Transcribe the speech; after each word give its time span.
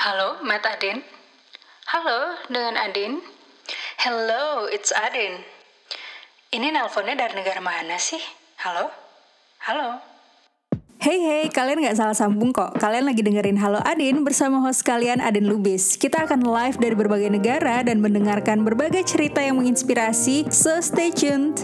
Halo, 0.00 0.40
Matt 0.40 0.64
Adin. 0.64 1.04
Halo, 1.92 2.32
dengan 2.48 2.72
Adin. 2.80 3.20
Hello, 4.00 4.64
it's 4.64 4.96
Adin. 4.96 5.44
Ini 6.48 6.72
nelponnya 6.72 7.20
dari 7.20 7.36
negara 7.36 7.60
mana 7.60 8.00
sih? 8.00 8.16
Halo? 8.64 8.88
Halo? 9.68 10.00
Hey 11.04 11.20
hey, 11.20 11.44
kalian 11.52 11.84
nggak 11.84 12.00
salah 12.00 12.16
sambung 12.16 12.48
kok. 12.48 12.80
Kalian 12.80 13.12
lagi 13.12 13.20
dengerin 13.20 13.60
Halo 13.60 13.84
Adin 13.84 14.24
bersama 14.24 14.64
host 14.64 14.88
kalian 14.88 15.20
Adin 15.20 15.44
Lubis. 15.44 16.00
Kita 16.00 16.24
akan 16.24 16.48
live 16.48 16.80
dari 16.80 16.96
berbagai 16.96 17.28
negara 17.28 17.84
dan 17.84 18.00
mendengarkan 18.00 18.64
berbagai 18.64 19.04
cerita 19.04 19.44
yang 19.44 19.60
menginspirasi. 19.60 20.48
So 20.48 20.80
stay 20.80 21.12
tuned. 21.12 21.60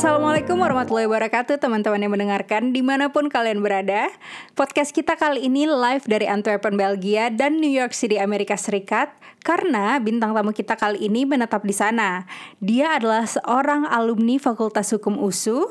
Assalamualaikum 0.00 0.56
warahmatullahi 0.56 1.04
wabarakatuh 1.04 1.60
teman-teman 1.60 2.00
yang 2.00 2.16
mendengarkan 2.16 2.72
di 2.72 2.80
mana 2.80 3.12
pun 3.12 3.28
kalian 3.28 3.60
berada. 3.60 4.08
Podcast 4.56 4.96
kita 4.96 5.12
kali 5.12 5.44
ini 5.44 5.68
live 5.68 6.08
dari 6.08 6.24
Antwerpen, 6.24 6.72
Belgia 6.72 7.28
dan 7.28 7.60
New 7.60 7.68
York 7.68 7.92
City, 7.92 8.16
Amerika 8.16 8.56
Serikat 8.56 9.12
Karena 9.44 10.00
bintang 10.00 10.32
tamu 10.32 10.56
kita 10.56 10.80
kali 10.80 11.04
ini 11.04 11.28
menetap 11.28 11.68
di 11.68 11.76
sana. 11.76 12.24
Dia 12.64 12.96
adalah 12.96 13.28
seorang 13.28 13.84
alumni 13.92 14.40
Fakultas 14.40 14.88
Hukum 14.88 15.20
USU 15.20 15.68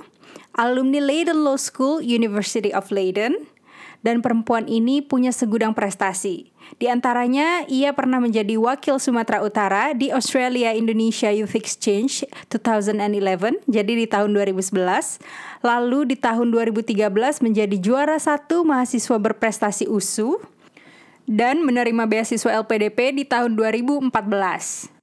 Alumni 0.54 1.02
Leiden 1.02 1.42
Law 1.42 1.58
School, 1.58 1.98
University 2.06 2.70
of 2.70 2.94
Leiden 2.94 3.50
dan 4.00 4.24
perempuan 4.24 4.68
ini 4.68 5.04
punya 5.04 5.36
segudang 5.36 5.76
prestasi. 5.76 6.52
Di 6.78 6.86
antaranya, 6.86 7.66
ia 7.66 7.92
pernah 7.98 8.22
menjadi 8.22 8.56
wakil 8.56 9.02
Sumatera 9.02 9.42
Utara 9.42 9.98
di 9.98 10.14
Australia 10.14 10.72
Indonesia 10.72 11.34
Youth 11.34 11.58
Exchange 11.58 12.24
2011, 12.54 13.66
jadi 13.66 13.94
di 13.98 14.06
tahun 14.06 14.38
2011. 14.38 15.18
Lalu 15.66 16.14
di 16.14 16.16
tahun 16.16 16.54
2013 16.54 17.42
menjadi 17.42 17.76
juara 17.82 18.22
satu 18.22 18.64
mahasiswa 18.64 19.18
berprestasi 19.18 19.90
USU 19.90 20.40
dan 21.26 21.66
menerima 21.66 22.06
beasiswa 22.06 22.62
LPDP 22.64 23.18
di 23.18 23.24
tahun 23.26 23.58
2014. 23.58 24.99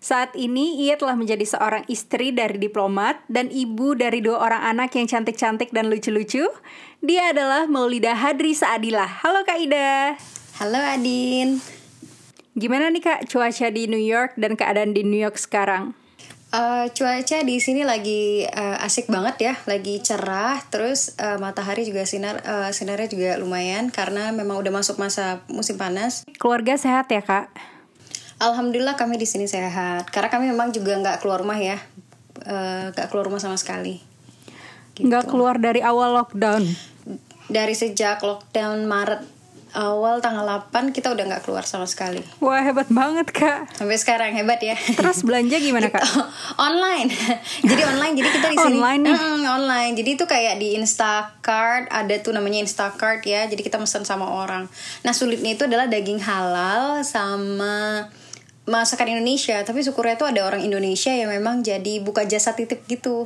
Saat 0.00 0.32
ini 0.32 0.80
ia 0.80 0.96
telah 0.96 1.12
menjadi 1.12 1.44
seorang 1.44 1.84
istri 1.84 2.32
dari 2.32 2.56
diplomat 2.56 3.20
dan 3.28 3.52
ibu 3.52 3.92
dari 3.92 4.24
dua 4.24 4.40
orang 4.40 4.72
anak 4.72 4.96
yang 4.96 5.04
cantik-cantik 5.04 5.76
dan 5.76 5.92
lucu-lucu. 5.92 6.48
Dia 7.04 7.36
adalah 7.36 7.68
Maulida 7.68 8.16
Hadri 8.16 8.56
Saadilah. 8.56 9.20
Halo 9.20 9.44
Kak 9.44 9.60
Ida. 9.60 10.16
Halo 10.56 10.80
Adin. 10.80 11.60
Gimana 12.56 12.88
nih 12.88 13.04
Kak 13.04 13.28
cuaca 13.28 13.68
di 13.68 13.92
New 13.92 14.00
York 14.00 14.40
dan 14.40 14.56
keadaan 14.56 14.96
di 14.96 15.04
New 15.04 15.20
York 15.20 15.36
sekarang? 15.36 15.92
Uh, 16.48 16.88
cuaca 16.96 17.44
di 17.44 17.60
sini 17.60 17.84
lagi 17.84 18.48
uh, 18.48 18.80
asik 18.80 19.12
banget 19.12 19.52
ya, 19.52 19.54
lagi 19.68 20.00
cerah. 20.00 20.64
Terus 20.72 21.12
uh, 21.20 21.36
matahari 21.36 21.84
juga 21.84 22.08
sinar, 22.08 22.40
uh, 22.48 22.72
sinarnya 22.72 23.12
juga 23.12 23.36
lumayan 23.36 23.92
karena 23.92 24.32
memang 24.32 24.64
udah 24.64 24.72
masuk 24.72 24.96
masa 24.96 25.44
musim 25.52 25.76
panas. 25.76 26.24
Keluarga 26.40 26.80
sehat 26.80 27.12
ya 27.12 27.20
Kak? 27.20 27.52
Alhamdulillah 28.40 28.96
kami 28.96 29.20
di 29.20 29.28
sini 29.28 29.44
sehat. 29.44 30.08
Karena 30.08 30.32
kami 30.32 30.48
memang 30.48 30.72
juga 30.72 30.96
nggak 30.96 31.20
keluar 31.20 31.44
rumah 31.44 31.60
ya, 31.60 31.76
nggak 32.90 33.06
uh, 33.06 33.10
keluar 33.12 33.28
rumah 33.28 33.40
sama 33.40 33.60
sekali. 33.60 34.00
Nggak 34.96 35.28
gitu. 35.28 35.30
keluar 35.36 35.60
dari 35.60 35.84
awal 35.84 36.16
lockdown. 36.16 36.64
Dari 37.52 37.74
sejak 37.76 38.24
lockdown 38.24 38.88
Maret 38.88 39.40
awal 39.70 40.18
tanggal 40.18 40.42
8 40.42 40.90
kita 40.90 41.14
udah 41.14 41.24
nggak 41.30 41.42
keluar 41.46 41.62
sama 41.62 41.86
sekali. 41.86 42.22
Wah 42.42 42.58
hebat 42.58 42.90
banget 42.90 43.30
kak. 43.30 43.70
Sampai 43.74 43.98
sekarang 43.98 44.34
hebat 44.34 44.58
ya. 44.58 44.74
Terus 44.74 45.22
belanja 45.22 45.62
gimana 45.62 45.92
kak? 45.92 46.02
online. 46.58 47.10
jadi 47.70 47.82
online. 47.86 48.14
Jadi 48.18 48.28
kita 48.34 48.46
di 48.50 48.58
sini 48.58 48.78
online. 48.78 49.02
Nih. 49.06 49.14
Mm, 49.14 49.42
online. 49.46 49.92
Jadi 49.94 50.10
itu 50.18 50.24
kayak 50.26 50.54
di 50.58 50.74
Instacart 50.74 51.86
ada 51.90 52.14
tuh 52.18 52.34
namanya 52.34 52.58
Instacart 52.66 53.22
ya. 53.22 53.46
Jadi 53.46 53.62
kita 53.62 53.78
pesan 53.78 54.02
sama 54.02 54.26
orang. 54.26 54.66
Nah 55.06 55.12
sulitnya 55.14 55.54
itu 55.54 55.70
adalah 55.70 55.86
daging 55.86 56.18
halal 56.18 57.06
sama 57.06 58.10
masakan 58.68 59.16
Indonesia 59.16 59.56
tapi 59.64 59.80
syukurnya 59.80 60.20
tuh 60.20 60.28
ada 60.28 60.44
orang 60.44 60.60
Indonesia 60.60 61.10
yang 61.10 61.32
memang 61.32 61.64
jadi 61.64 62.00
buka 62.04 62.28
jasa 62.28 62.52
titip 62.52 62.84
gitu. 62.86 63.24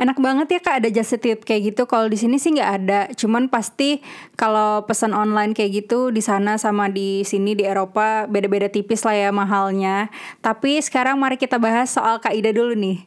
Enak 0.00 0.16
banget 0.16 0.56
ya 0.56 0.60
kak 0.64 0.76
ada 0.80 0.88
jasa 0.88 1.20
titip 1.20 1.44
kayak 1.44 1.74
gitu. 1.74 1.84
Kalau 1.84 2.08
di 2.08 2.16
sini 2.16 2.40
sih 2.40 2.56
nggak 2.56 2.72
ada. 2.80 3.00
Cuman 3.12 3.52
pasti 3.52 4.00
kalau 4.38 4.88
pesan 4.88 5.12
online 5.12 5.52
kayak 5.52 5.84
gitu 5.84 6.08
di 6.08 6.24
sana 6.24 6.56
sama 6.56 6.88
di 6.88 7.20
sini 7.28 7.52
di 7.52 7.68
Eropa 7.68 8.24
beda-beda 8.24 8.72
tipis 8.72 9.04
lah 9.04 9.12
ya 9.12 9.30
mahalnya. 9.34 10.08
Tapi 10.40 10.80
sekarang 10.80 11.20
mari 11.20 11.36
kita 11.36 11.60
bahas 11.60 11.92
soal 11.92 12.16
kak 12.22 12.32
Ida 12.32 12.56
dulu 12.56 12.72
nih. 12.72 13.04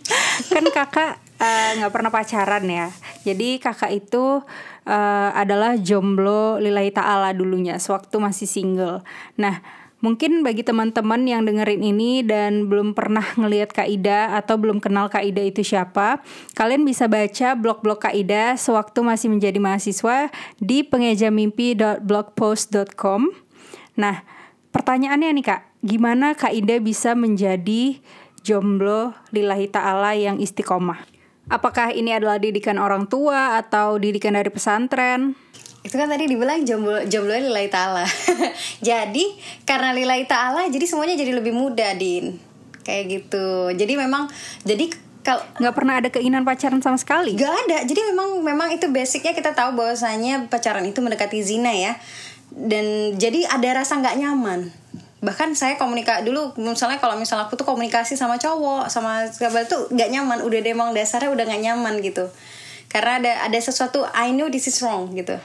Kan 0.52 0.68
kakak 0.68 1.16
eh, 1.40 1.80
nggak 1.80 1.88
uh, 1.88 1.94
pernah 1.94 2.12
pacaran 2.12 2.64
ya. 2.68 2.92
Jadi 3.24 3.56
kakak 3.56 3.96
itu 3.96 4.44
uh, 4.84 5.30
adalah 5.32 5.80
jomblo 5.80 6.60
lillahi 6.60 6.92
ta'ala 6.92 7.32
dulunya 7.32 7.80
sewaktu 7.80 8.20
masih 8.20 8.44
single. 8.44 9.00
Nah 9.40 9.83
Mungkin 10.04 10.44
bagi 10.44 10.60
teman-teman 10.60 11.24
yang 11.24 11.48
dengerin 11.48 11.80
ini 11.80 12.20
dan 12.20 12.68
belum 12.68 12.92
pernah 12.92 13.24
ngelihat 13.40 13.72
Kak 13.72 13.88
Ida 13.88 14.36
atau 14.36 14.60
belum 14.60 14.76
kenal 14.76 15.08
Kak 15.08 15.24
Ida 15.24 15.40
itu 15.40 15.64
siapa, 15.64 16.20
kalian 16.52 16.84
bisa 16.84 17.08
baca 17.08 17.56
blog-blog 17.56 18.04
Kak 18.04 18.12
Ida 18.12 18.60
sewaktu 18.60 19.00
masih 19.00 19.32
menjadi 19.32 19.56
mahasiswa 19.56 20.28
di 20.60 20.84
pengejamimpi.blogpost.com. 20.84 23.32
Nah, 23.96 24.20
pertanyaannya 24.76 25.40
nih 25.40 25.46
Kak, 25.48 25.72
gimana 25.80 26.36
Kak 26.36 26.52
Ida 26.52 26.84
bisa 26.84 27.16
menjadi 27.16 27.96
jomblo 28.44 29.16
lillahi 29.32 29.72
ta'ala 29.72 30.20
yang 30.20 30.36
istiqomah? 30.36 31.00
Apakah 31.48 31.96
ini 31.96 32.12
adalah 32.12 32.36
didikan 32.36 32.76
orang 32.76 33.08
tua 33.08 33.56
atau 33.56 33.96
didikan 33.96 34.36
dari 34.36 34.52
pesantren? 34.52 35.32
Itu 35.84 36.00
kan 36.00 36.08
tadi 36.08 36.24
dibilang 36.24 36.64
jomblo 36.64 37.04
jomblo 37.04 37.36
lillahi 37.36 37.68
ta'ala. 37.68 38.08
Jadi 38.88 39.36
karena 39.68 39.92
lillahi 39.92 40.24
ta'ala 40.24 40.72
jadi 40.72 40.80
semuanya 40.88 41.12
jadi 41.12 41.36
lebih 41.36 41.52
mudah 41.52 41.92
din. 41.92 42.40
Kayak 42.80 43.04
gitu. 43.12 43.68
Jadi 43.76 43.92
memang 44.00 44.28
jadi 44.64 44.88
kalau 45.24 45.44
nggak 45.60 45.74
pernah 45.76 45.94
ada 46.00 46.08
keinginan 46.08 46.44
pacaran 46.44 46.80
sama 46.80 46.96
sekali? 46.96 47.36
Nggak 47.36 47.54
ada. 47.68 47.78
Jadi 47.84 48.00
memang 48.00 48.40
memang 48.40 48.68
itu 48.72 48.88
basicnya 48.88 49.36
kita 49.36 49.52
tahu 49.52 49.76
bahwasanya 49.76 50.48
pacaran 50.48 50.84
itu 50.88 51.04
mendekati 51.04 51.44
zina 51.44 51.72
ya. 51.72 52.00
Dan 52.48 53.16
jadi 53.20 53.44
ada 53.48 53.84
rasa 53.84 54.00
nggak 54.00 54.16
nyaman. 54.20 54.72
Bahkan 55.20 55.52
saya 55.52 55.76
komunikasi 55.76 56.24
dulu 56.28 56.56
misalnya 56.60 56.96
kalau 56.96 57.16
misalnya 57.20 57.48
aku 57.48 57.60
tuh 57.60 57.68
komunikasi 57.68 58.16
sama 58.16 58.40
cowok 58.40 58.88
sama 58.88 59.28
sahabat 59.28 59.68
tuh 59.68 59.92
nggak 59.92 60.08
nyaman. 60.12 60.40
Udah 60.44 60.64
deh 60.64 60.72
emang 60.72 60.96
dasarnya 60.96 61.28
udah 61.28 61.44
nggak 61.44 61.62
nyaman 61.72 62.00
gitu. 62.00 62.28
Karena 62.88 63.20
ada 63.20 63.32
ada 63.52 63.58
sesuatu 63.60 64.04
I 64.12 64.32
know 64.32 64.48
this 64.48 64.68
is 64.68 64.80
wrong 64.80 65.12
gitu 65.12 65.36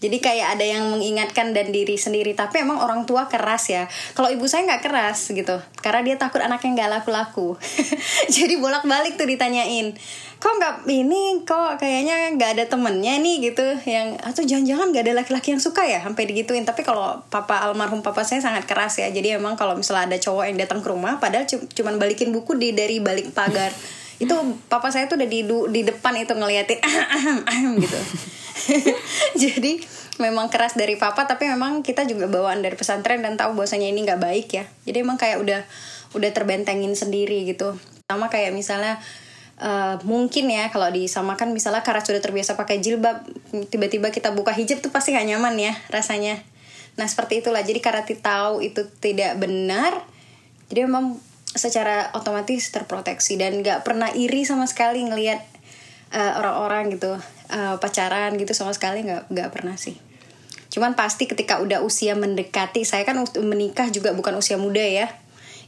jadi 0.00 0.16
kayak 0.16 0.48
ada 0.56 0.64
yang 0.64 0.96
mengingatkan 0.96 1.52
dan 1.52 1.68
diri 1.68 2.00
sendiri. 2.00 2.32
Tapi 2.32 2.64
emang 2.64 2.80
orang 2.80 3.04
tua 3.04 3.28
keras 3.28 3.68
ya. 3.68 3.84
Kalau 4.16 4.32
ibu 4.32 4.48
saya 4.48 4.64
nggak 4.64 4.88
keras 4.88 5.28
gitu. 5.28 5.60
Karena 5.84 6.00
dia 6.00 6.16
takut 6.16 6.40
anaknya 6.40 6.72
nggak 6.72 6.90
laku-laku. 7.00 7.60
Jadi 8.36 8.56
bolak-balik 8.56 9.20
tuh 9.20 9.28
ditanyain. 9.28 9.92
Kok 10.40 10.52
nggak 10.56 10.74
ini? 10.88 11.44
Kok 11.44 11.76
kayaknya 11.76 12.32
nggak 12.32 12.50
ada 12.56 12.64
temennya 12.64 13.20
nih 13.20 13.52
gitu. 13.52 13.66
Yang 13.84 14.16
atau 14.24 14.40
jangan-jangan 14.40 14.86
nggak 14.88 15.04
ada 15.04 15.14
laki-laki 15.20 15.48
yang 15.52 15.60
suka 15.60 15.84
ya? 15.84 16.00
Sampai 16.00 16.24
digituin. 16.24 16.64
Tapi 16.64 16.80
kalau 16.80 17.20
papa 17.28 17.60
almarhum 17.60 18.00
papa 18.00 18.24
saya 18.24 18.40
sangat 18.40 18.64
keras 18.64 19.04
ya. 19.04 19.12
Jadi 19.12 19.36
emang 19.36 19.60
kalau 19.60 19.76
misalnya 19.76 20.16
ada 20.16 20.16
cowok 20.16 20.48
yang 20.48 20.56
datang 20.56 20.80
ke 20.80 20.88
rumah 20.88 21.20
padahal 21.20 21.44
cuman 21.44 22.00
balikin 22.00 22.32
buku 22.32 22.56
di 22.56 22.72
dari 22.72 23.04
balik 23.04 23.36
pagar 23.36 23.68
itu 24.20 24.34
papa 24.68 24.92
saya 24.92 25.08
tuh 25.08 25.16
udah 25.16 25.28
di 25.28 25.40
di 25.48 25.80
depan 25.80 26.12
itu 26.20 26.36
ngeliatin 26.36 26.78
gitu. 27.80 28.00
Jadi 29.42 29.80
memang 30.20 30.52
keras 30.52 30.76
dari 30.76 31.00
papa 31.00 31.24
tapi 31.24 31.48
memang 31.48 31.80
kita 31.80 32.04
juga 32.04 32.28
bawaan 32.28 32.60
dari 32.60 32.76
pesantren 32.76 33.24
dan 33.24 33.40
tahu 33.40 33.56
bahwasanya 33.56 33.88
ini 33.88 34.04
nggak 34.04 34.20
baik 34.20 34.48
ya. 34.52 34.64
Jadi 34.84 34.96
emang 35.00 35.16
kayak 35.16 35.40
udah 35.40 35.60
udah 36.12 36.30
terbentengin 36.36 36.92
sendiri 36.92 37.48
gitu. 37.48 37.76
Sama 38.08 38.28
kayak 38.28 38.52
misalnya 38.52 39.00
Uh, 39.60 40.00
mungkin 40.08 40.48
ya 40.48 40.72
kalau 40.72 40.88
disamakan 40.88 41.52
misalnya 41.52 41.84
karena 41.84 42.00
sudah 42.00 42.24
terbiasa 42.24 42.56
pakai 42.56 42.80
jilbab 42.80 43.20
tiba-tiba 43.68 44.08
kita 44.08 44.32
buka 44.32 44.56
hijab 44.56 44.80
tuh 44.80 44.88
pasti 44.88 45.12
gak 45.12 45.28
nyaman 45.28 45.52
ya 45.60 45.76
rasanya. 45.92 46.40
Nah 46.96 47.04
seperti 47.04 47.44
itulah. 47.44 47.60
Jadi 47.60 47.76
karena 47.84 48.00
tahu 48.00 48.64
itu 48.64 48.88
tidak 49.04 49.36
benar 49.36 50.00
jadi 50.70 50.86
memang 50.86 51.18
secara 51.50 52.14
otomatis 52.14 52.70
terproteksi 52.70 53.34
dan 53.34 53.58
gak 53.60 53.82
pernah 53.82 54.10
iri 54.14 54.46
sama 54.46 54.70
sekali 54.70 55.02
ngelihat 55.02 55.42
uh, 56.14 56.32
orang-orang 56.38 56.94
gitu 56.94 57.18
uh, 57.50 57.76
pacaran 57.78 58.34
gitu 58.38 58.54
sama 58.54 58.74
sekali 58.74 59.02
nggak 59.06 59.30
nggak 59.30 59.48
pernah 59.50 59.74
sih. 59.78 59.98
Cuman 60.70 60.94
pasti 60.94 61.26
ketika 61.26 61.58
udah 61.58 61.82
usia 61.82 62.14
mendekati 62.14 62.86
saya 62.86 63.02
kan 63.02 63.18
menikah 63.42 63.90
juga 63.90 64.14
bukan 64.14 64.38
usia 64.38 64.54
muda 64.54 64.82
ya. 64.82 65.10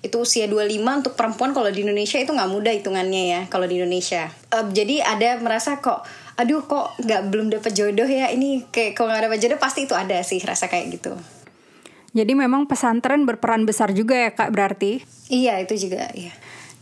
Itu 0.02 0.26
usia 0.26 0.50
25 0.50 0.82
untuk 0.82 1.14
perempuan 1.14 1.54
kalau 1.54 1.70
di 1.70 1.86
Indonesia 1.86 2.18
itu 2.18 2.34
nggak 2.34 2.50
muda 2.50 2.70
hitungannya 2.74 3.22
ya 3.34 3.40
kalau 3.50 3.66
di 3.66 3.78
Indonesia. 3.78 4.30
Uh, 4.50 4.66
jadi 4.70 5.02
ada 5.02 5.38
merasa 5.42 5.78
kok 5.82 6.06
aduh 6.32 6.64
kok 6.64 6.96
nggak 6.96 7.28
belum 7.28 7.52
dapet 7.52 7.76
jodoh 7.76 8.08
ya 8.08 8.32
ini 8.32 8.64
kayak 8.72 8.96
kalau 8.96 9.12
nggak 9.12 9.28
dapet 9.28 9.38
jodoh 9.46 9.60
pasti 9.60 9.84
itu 9.84 9.92
ada 9.92 10.16
sih 10.24 10.40
rasa 10.40 10.64
kayak 10.64 10.96
gitu 10.96 11.12
jadi 12.12 12.32
memang 12.36 12.68
pesantren 12.68 13.24
berperan 13.24 13.64
besar 13.64 13.92
juga 13.96 14.16
ya 14.16 14.30
kak 14.32 14.52
berarti 14.52 15.04
iya 15.32 15.60
itu 15.60 15.88
juga 15.88 16.08
iya 16.12 16.32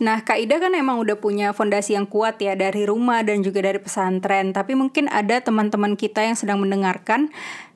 Nah, 0.00 0.24
Kak 0.24 0.40
Ida 0.40 0.56
kan 0.56 0.72
emang 0.72 0.96
udah 0.96 1.20
punya 1.20 1.52
fondasi 1.52 1.92
yang 1.92 2.08
kuat 2.08 2.40
ya 2.40 2.56
dari 2.56 2.88
rumah 2.88 3.20
dan 3.20 3.44
juga 3.44 3.60
dari 3.60 3.76
pesantren. 3.76 4.56
Tapi 4.56 4.72
mungkin 4.72 5.12
ada 5.12 5.44
teman-teman 5.44 5.92
kita 5.92 6.24
yang 6.24 6.32
sedang 6.32 6.56
mendengarkan 6.56 7.28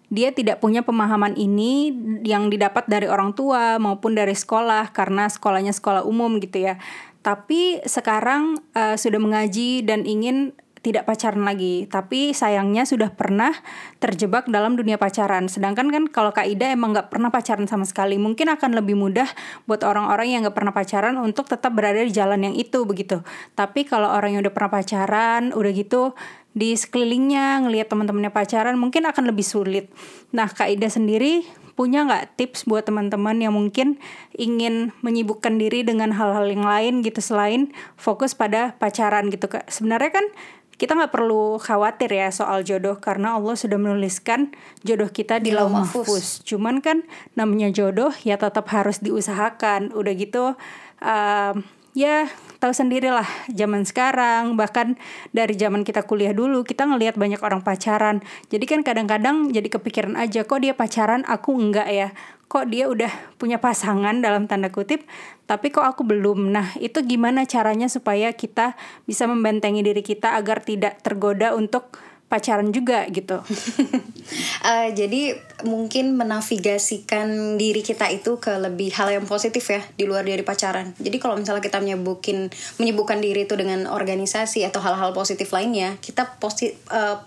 dia 0.09 0.33
tidak 0.33 0.61
punya 0.65 0.81
pemahaman 0.81 1.37
ini 1.37 1.93
yang 2.25 2.49
didapat 2.49 2.89
dari 2.89 3.09
orang 3.11 3.37
tua 3.37 3.77
maupun 3.83 4.17
dari 4.17 4.33
sekolah 4.33 4.95
karena 4.97 5.29
sekolahnya 5.29 5.77
sekolah 5.77 6.01
umum 6.09 6.41
gitu 6.41 6.65
ya. 6.65 6.81
Tapi 7.21 7.85
sekarang 7.85 8.57
uh, 8.73 8.97
sudah 8.97 9.21
mengaji 9.21 9.85
dan 9.85 10.09
ingin 10.09 10.57
tidak 10.85 11.09
pacaran 11.09 11.49
lagi, 11.49 11.89
tapi 11.89 12.37
sayangnya 12.37 12.85
sudah 12.85 13.09
pernah 13.17 13.57
terjebak 14.05 14.45
dalam 14.53 14.77
dunia 14.77 15.01
pacaran. 15.01 15.49
Sedangkan 15.49 15.89
kan 15.89 16.05
kalau 16.13 16.37
Kak 16.37 16.45
Ida 16.45 16.77
emang 16.77 16.93
nggak 16.93 17.09
pernah 17.09 17.33
pacaran 17.33 17.65
sama 17.65 17.89
sekali, 17.89 18.21
mungkin 18.21 18.53
akan 18.53 18.77
lebih 18.77 18.93
mudah 18.93 19.27
buat 19.65 19.81
orang-orang 19.81 20.37
yang 20.37 20.41
nggak 20.45 20.53
pernah 20.53 20.77
pacaran 20.77 21.17
untuk 21.17 21.49
tetap 21.49 21.73
berada 21.73 22.05
di 22.05 22.13
jalan 22.13 22.45
yang 22.45 22.53
itu 22.53 22.85
begitu. 22.85 23.25
Tapi 23.57 23.89
kalau 23.89 24.13
orang 24.13 24.37
yang 24.37 24.45
udah 24.45 24.53
pernah 24.53 24.71
pacaran, 24.77 25.57
udah 25.57 25.73
gitu 25.73 26.13
di 26.53 26.77
sekelilingnya 26.77 27.65
ngelihat 27.67 27.91
teman-temannya 27.91 28.31
pacaran 28.31 28.77
mungkin 28.77 29.09
akan 29.09 29.25
lebih 29.33 29.43
sulit. 29.43 29.89
Nah, 30.37 30.47
Kak 30.53 30.69
Ida 30.69 30.93
sendiri 30.93 31.65
punya 31.75 32.07
nggak 32.07 32.39
tips 32.39 32.71
buat 32.71 32.87
teman-teman 32.87 33.35
yang 33.43 33.55
mungkin 33.55 33.99
ingin 34.39 34.95
menyibukkan 35.03 35.59
diri 35.59 35.83
dengan 35.83 36.15
hal-hal 36.15 36.47
yang 36.47 36.63
lain 36.63 37.03
gitu 37.03 37.19
selain 37.19 37.75
fokus 37.99 38.33
pada 38.33 38.79
pacaran 38.79 39.27
gitu 39.31 39.51
kak 39.51 39.67
sebenarnya 39.67 40.15
kan 40.15 40.27
kita 40.75 40.99
nggak 40.99 41.13
perlu 41.15 41.57
khawatir 41.63 42.11
ya 42.11 42.29
soal 42.35 42.67
jodoh 42.67 42.99
karena 42.99 43.39
Allah 43.39 43.55
sudah 43.55 43.79
menuliskan 43.79 44.51
jodoh 44.83 45.09
kita 45.11 45.39
di 45.39 45.55
lauh 45.55 45.71
mahfuz. 45.71 46.43
Cuman 46.43 46.83
kan 46.83 47.07
namanya 47.39 47.71
jodoh 47.71 48.11
ya 48.27 48.35
tetap 48.35 48.67
harus 48.75 48.99
diusahakan. 48.99 49.95
Udah 49.95 50.13
gitu 50.19 50.59
um, 50.99 51.55
ya 51.95 52.27
tahu 52.59 52.75
sendirilah 52.75 53.27
zaman 53.55 53.87
sekarang. 53.87 54.59
Bahkan 54.59 54.99
dari 55.31 55.55
zaman 55.55 55.87
kita 55.87 56.03
kuliah 56.05 56.35
dulu 56.35 56.67
kita 56.67 56.91
ngelihat 56.91 57.15
banyak 57.15 57.39
orang 57.41 57.63
pacaran. 57.63 58.21
Jadi 58.51 58.65
kan 58.67 58.81
kadang-kadang 58.83 59.55
jadi 59.55 59.71
kepikiran 59.71 60.19
aja 60.19 60.43
kok 60.43 60.61
dia 60.61 60.75
pacaran 60.75 61.23
aku 61.25 61.55
enggak 61.55 61.89
ya? 61.89 62.09
Kok 62.51 62.71
dia 62.71 62.87
udah 62.91 63.11
punya 63.39 63.59
pasangan 63.59 64.21
dalam 64.21 64.47
tanda 64.51 64.71
kutip 64.71 65.07
tapi 65.45 65.69
kok 65.69 65.85
aku 65.85 66.03
belum 66.05 66.53
nah 66.53 66.73
itu 66.81 67.05
gimana 67.05 67.45
caranya 67.45 67.89
supaya 67.93 68.33
kita 68.33 68.77
bisa 69.05 69.29
membentengi 69.29 69.85
diri 69.85 70.01
kita 70.01 70.37
agar 70.37 70.65
tidak 70.65 71.01
tergoda 71.05 71.53
untuk 71.53 72.01
pacaran 72.35 72.75
juga 72.75 73.07
gitu. 73.15 73.39
uh, 73.39 74.89
jadi 74.99 75.39
mungkin 75.63 76.19
menavigasikan 76.19 77.55
diri 77.55 77.85
kita 77.85 78.11
itu 78.11 78.43
ke 78.43 78.59
lebih 78.59 78.91
hal 78.97 79.15
yang 79.15 79.23
positif 79.29 79.63
ya 79.71 79.79
di 79.95 80.03
luar 80.09 80.27
dari 80.27 80.43
pacaran. 80.43 80.97
Jadi 80.99 81.17
kalau 81.23 81.39
misalnya 81.39 81.63
kita 81.63 81.79
menyebukin 81.79 82.51
menyibukkan 82.83 83.23
diri 83.23 83.47
itu 83.47 83.55
dengan 83.55 83.87
organisasi 83.87 84.67
atau 84.67 84.83
hal-hal 84.83 85.15
positif 85.15 85.53
lainnya, 85.55 85.95
kita 86.03 86.41
positif 86.43 86.75
uh, 86.91 87.23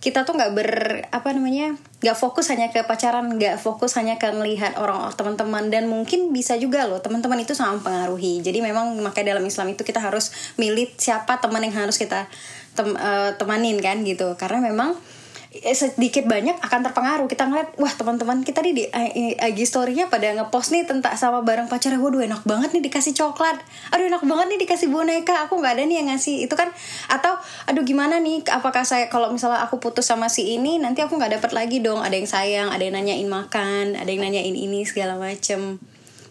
kita 0.00 0.22
tuh 0.22 0.36
nggak 0.36 0.52
ber 0.52 0.70
apa 1.08 1.32
namanya 1.32 1.74
nggak 2.04 2.16
fokus 2.16 2.52
hanya 2.52 2.68
ke 2.70 2.84
pacaran 2.84 3.40
nggak 3.40 3.56
fokus 3.58 3.96
hanya 3.96 4.20
ke 4.20 4.28
melihat 4.36 4.76
orang 4.76 5.10
teman-teman. 5.16 5.72
Dan 5.72 5.88
mungkin 5.88 6.30
bisa 6.30 6.54
juga 6.60 6.84
loh 6.84 7.00
teman-teman 7.00 7.42
itu 7.42 7.56
sangat 7.56 7.82
mempengaruhi. 7.82 8.44
Jadi 8.44 8.58
memang 8.60 8.96
makanya 9.00 9.36
dalam 9.36 9.44
Islam 9.48 9.72
itu 9.72 9.82
kita 9.82 9.98
harus 9.98 10.54
milih 10.60 10.92
siapa 11.00 11.40
teman 11.40 11.64
yang 11.64 11.74
harus 11.74 11.96
kita 11.96 12.28
tem 12.76 12.92
uh, 12.94 13.32
temanin 13.40 13.80
kan 13.80 14.04
gitu. 14.04 14.36
Karena 14.36 14.60
memang 14.62 14.94
sedikit 15.72 16.24
banyak 16.26 16.58
akan 16.58 16.80
terpengaruh. 16.86 17.26
Kita 17.30 17.46
ngeliat 17.46 17.76
wah 17.78 17.92
teman-teman 17.92 18.42
kita 18.42 18.64
nih 18.64 18.74
di 18.74 18.84
IG 19.38 19.68
storynya 19.68 20.10
pada 20.10 20.32
ngepost 20.36 20.74
nih 20.74 20.84
tentang 20.84 21.14
sama 21.14 21.44
barang 21.44 21.70
pacarnya. 21.70 22.00
Waduh 22.00 22.24
enak 22.24 22.42
banget 22.42 22.74
nih 22.74 22.82
dikasih 22.90 23.14
coklat. 23.14 23.60
Aduh 23.94 24.10
enak 24.10 24.24
banget 24.26 24.46
nih 24.56 24.58
dikasih 24.66 24.88
boneka. 24.90 25.46
Aku 25.48 25.60
nggak 25.60 25.78
ada 25.78 25.82
nih 25.86 26.02
yang 26.02 26.08
ngasih 26.12 26.48
itu 26.48 26.54
kan. 26.56 26.68
Atau 27.08 27.36
aduh 27.70 27.84
gimana 27.86 28.18
nih? 28.20 28.42
Apakah 28.48 28.82
saya 28.82 29.06
kalau 29.06 29.30
misalnya 29.30 29.62
aku 29.62 29.78
putus 29.78 30.06
sama 30.08 30.26
si 30.32 30.56
ini 30.56 30.76
nanti 30.80 31.00
aku 31.04 31.16
nggak 31.16 31.40
dapat 31.40 31.50
lagi 31.54 31.78
dong. 31.80 32.00
Ada 32.00 32.14
yang 32.16 32.28
sayang 32.28 32.68
ada 32.72 32.82
yang 32.82 32.94
nanyain 32.96 33.28
makan 33.28 33.94
ada 33.96 34.08
yang 34.08 34.22
nanyain 34.24 34.54
ini 34.54 34.82
segala 34.82 35.16
macem. 35.16 35.80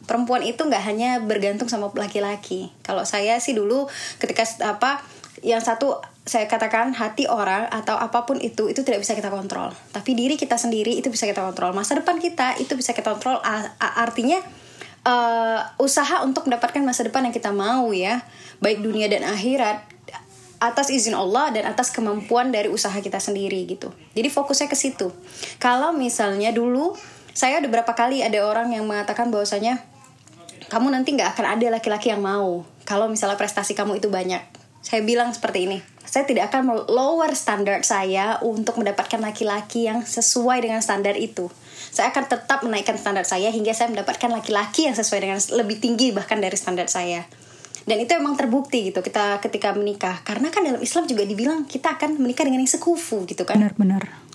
Perempuan 0.06 0.46
itu 0.46 0.62
nggak 0.62 0.84
hanya 0.86 1.18
bergantung 1.18 1.66
sama 1.66 1.90
laki-laki. 1.98 2.70
Kalau 2.86 3.02
saya 3.10 3.42
sih 3.42 3.58
dulu 3.58 3.90
ketika 4.22 4.46
apa 4.62 5.02
yang 5.42 5.60
satu 5.60 5.98
saya 6.26 6.50
katakan 6.50 6.90
hati 6.98 7.30
orang 7.30 7.70
atau 7.70 7.94
apa 7.94 8.26
pun 8.26 8.42
itu 8.42 8.66
itu 8.66 8.82
tidak 8.82 9.06
bisa 9.06 9.14
kita 9.14 9.30
kontrol. 9.30 9.70
Tapi 9.94 10.18
diri 10.18 10.34
kita 10.34 10.58
sendiri 10.58 10.98
itu 10.98 11.14
bisa 11.14 11.30
kita 11.30 11.46
kontrol. 11.46 11.70
Masa 11.78 11.94
depan 12.02 12.18
kita 12.18 12.58
itu 12.58 12.74
bisa 12.74 12.98
kita 12.98 13.14
kontrol 13.14 13.38
artinya 13.78 14.42
uh, 15.06 15.62
usaha 15.78 16.26
untuk 16.26 16.50
mendapatkan 16.50 16.82
masa 16.82 17.06
depan 17.06 17.30
yang 17.30 17.36
kita 17.36 17.54
mau 17.54 17.94
ya. 17.94 18.26
Baik 18.58 18.82
dunia 18.82 19.06
dan 19.06 19.22
akhirat 19.22 19.86
atas 20.58 20.90
izin 20.90 21.14
Allah 21.14 21.54
dan 21.54 21.70
atas 21.70 21.94
kemampuan 21.94 22.50
dari 22.50 22.74
usaha 22.74 22.98
kita 22.98 23.22
sendiri 23.22 23.62
gitu. 23.70 23.94
Jadi 24.18 24.26
fokusnya 24.26 24.66
ke 24.66 24.74
situ. 24.74 25.14
Kalau 25.62 25.94
misalnya 25.94 26.50
dulu 26.50 26.98
saya 27.38 27.62
udah 27.62 27.70
berapa 27.70 27.94
kali 27.94 28.26
ada 28.26 28.42
orang 28.42 28.74
yang 28.74 28.90
mengatakan 28.90 29.30
bahwasanya 29.30 29.78
kamu 30.74 30.90
nanti 30.90 31.14
nggak 31.14 31.38
akan 31.38 31.46
ada 31.54 31.78
laki-laki 31.78 32.10
yang 32.10 32.26
mau. 32.26 32.66
Kalau 32.82 33.06
misalnya 33.06 33.38
prestasi 33.38 33.78
kamu 33.78 34.02
itu 34.02 34.10
banyak 34.10 34.65
saya 34.86 35.02
bilang 35.02 35.34
seperti 35.34 35.66
ini 35.66 35.78
saya 36.06 36.24
tidak 36.30 36.54
akan 36.54 36.86
lower 36.86 37.34
standar 37.34 37.82
saya 37.82 38.38
untuk 38.46 38.78
mendapatkan 38.78 39.18
laki-laki 39.18 39.90
yang 39.90 40.06
sesuai 40.06 40.64
dengan 40.64 40.80
standar 40.80 41.18
itu. 41.18 41.50
Saya 41.92 42.14
akan 42.14 42.30
tetap 42.30 42.62
menaikkan 42.62 42.96
standar 42.96 43.26
saya 43.28 43.50
hingga 43.52 43.74
saya 43.74 43.92
mendapatkan 43.92 44.30
laki-laki 44.32 44.88
yang 44.88 44.96
sesuai 44.96 45.20
dengan 45.26 45.42
lebih 45.58 45.82
tinggi 45.82 46.14
bahkan 46.14 46.40
dari 46.40 46.56
standar 46.56 46.88
saya. 46.88 47.26
Dan 47.84 48.00
itu 48.00 48.16
emang 48.16 48.38
terbukti 48.38 48.94
gitu 48.94 49.04
kita 49.04 49.44
ketika 49.44 49.74
menikah. 49.76 50.24
Karena 50.24 50.54
kan 50.54 50.64
dalam 50.64 50.80
Islam 50.80 51.04
juga 51.10 51.28
dibilang 51.28 51.68
kita 51.68 52.00
akan 52.00 52.22
menikah 52.22 52.48
dengan 52.48 52.64
yang 52.64 52.72
sekufu 52.72 53.28
gitu 53.28 53.44
kan. 53.44 53.58
Benar-benar 53.60 54.26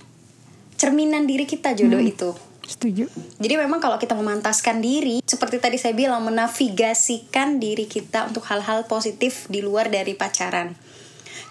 cerminan 0.80 1.28
diri 1.28 1.44
kita 1.44 1.76
jodoh 1.76 2.00
hmm. 2.00 2.12
itu 2.16 2.30
Setuju. 2.64 3.08
Jadi 3.40 3.54
memang 3.56 3.80
kalau 3.80 3.96
kita 3.96 4.12
memantaskan 4.14 4.84
diri, 4.84 5.24
seperti 5.24 5.58
tadi 5.58 5.80
saya 5.80 5.96
bilang, 5.96 6.22
menavigasikan 6.22 7.58
diri 7.58 7.88
kita 7.88 8.28
untuk 8.28 8.44
hal-hal 8.46 8.84
positif 8.86 9.48
di 9.48 9.64
luar 9.64 9.88
dari 9.88 10.12
pacaran. 10.14 10.76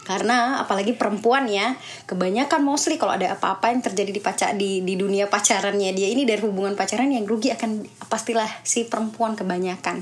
Karena 0.09 0.57
apalagi 0.57 0.97
perempuan 0.97 1.45
ya, 1.45 1.77
kebanyakan 2.09 2.65
mostly 2.65 2.97
kalau 2.97 3.13
ada 3.13 3.37
apa-apa 3.37 3.69
yang 3.69 3.85
terjadi 3.85 4.09
di 4.09 4.21
pacar 4.21 4.57
di 4.57 4.81
di 4.81 4.97
dunia 4.97 5.29
pacarannya 5.29 5.93
dia 5.93 6.09
ini 6.09 6.25
dari 6.25 6.41
hubungan 6.41 6.73
pacaran 6.73 7.13
yang 7.13 7.29
rugi 7.29 7.53
akan 7.53 7.85
pastilah 8.09 8.49
si 8.65 8.89
perempuan 8.89 9.37
kebanyakan. 9.37 10.01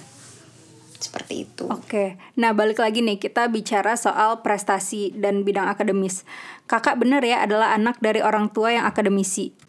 Seperti 0.97 1.43
itu. 1.43 1.67
Oke. 1.67 2.15
Nah, 2.39 2.55
balik 2.55 2.79
lagi 2.79 3.03
nih 3.03 3.19
kita 3.19 3.51
bicara 3.51 3.99
soal 3.99 4.41
prestasi 4.41 5.11
dan 5.11 5.43
bidang 5.43 5.67
akademis. 5.67 6.23
Kakak 6.71 6.97
bener 7.03 7.19
ya 7.21 7.43
adalah 7.43 7.75
anak 7.75 7.99
dari 7.99 8.23
orang 8.23 8.47
tua 8.49 8.73
yang 8.73 8.87
akademisi 8.87 9.66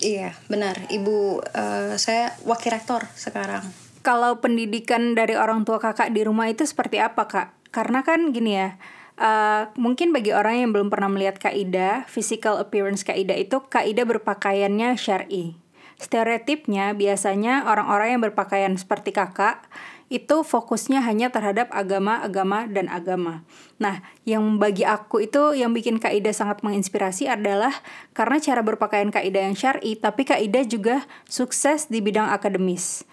iya, 0.00 0.34
benar. 0.48 0.88
Ibu 0.88 1.42
uh, 1.42 1.94
saya 2.00 2.34
wakil 2.44 2.72
rektor 2.72 3.04
sekarang. 3.14 3.64
Kalau 4.02 4.40
pendidikan 4.40 5.12
dari 5.12 5.34
orang 5.36 5.66
tua 5.68 5.82
kakak 5.82 6.14
di 6.14 6.24
rumah 6.24 6.48
itu 6.48 6.64
seperti 6.64 7.02
apa, 7.02 7.28
Kak? 7.28 7.48
Karena 7.68 8.00
kan 8.00 8.32
gini 8.32 8.56
ya, 8.56 8.80
uh, 9.20 9.68
mungkin 9.76 10.14
bagi 10.14 10.32
orang 10.32 10.64
yang 10.64 10.70
belum 10.72 10.88
pernah 10.88 11.10
melihat 11.12 11.36
Kak 11.36 11.54
Ida, 11.54 12.08
physical 12.08 12.56
appearance 12.62 13.04
Kak 13.04 13.18
Ida 13.18 13.36
itu 13.36 13.60
Kak 13.66 13.84
Ida 13.84 14.08
berpakaiannya 14.08 14.96
syar'i. 14.96 15.58
Stereotipnya 15.98 16.94
biasanya 16.94 17.66
orang-orang 17.66 18.16
yang 18.16 18.22
berpakaian 18.22 18.74
seperti 18.78 19.10
kakak 19.10 19.66
itu 20.08 20.40
fokusnya 20.40 21.04
hanya 21.04 21.28
terhadap 21.28 21.68
agama, 21.68 22.24
agama, 22.24 22.64
dan 22.64 22.88
agama. 22.88 23.44
Nah, 23.76 24.00
yang 24.24 24.56
bagi 24.56 24.88
aku 24.88 25.28
itu 25.28 25.52
yang 25.52 25.76
bikin 25.76 26.00
Kak 26.00 26.16
Ida 26.16 26.32
sangat 26.32 26.64
menginspirasi 26.64 27.28
adalah 27.28 27.72
karena 28.16 28.40
cara 28.40 28.64
berpakaian 28.64 29.12
Kak 29.12 29.24
Ida 29.24 29.44
yang 29.44 29.56
syari, 29.56 30.00
tapi 30.00 30.24
Kak 30.24 30.40
Ida 30.40 30.64
juga 30.64 31.04
sukses 31.28 31.92
di 31.92 32.00
bidang 32.00 32.32
akademis. 32.32 33.04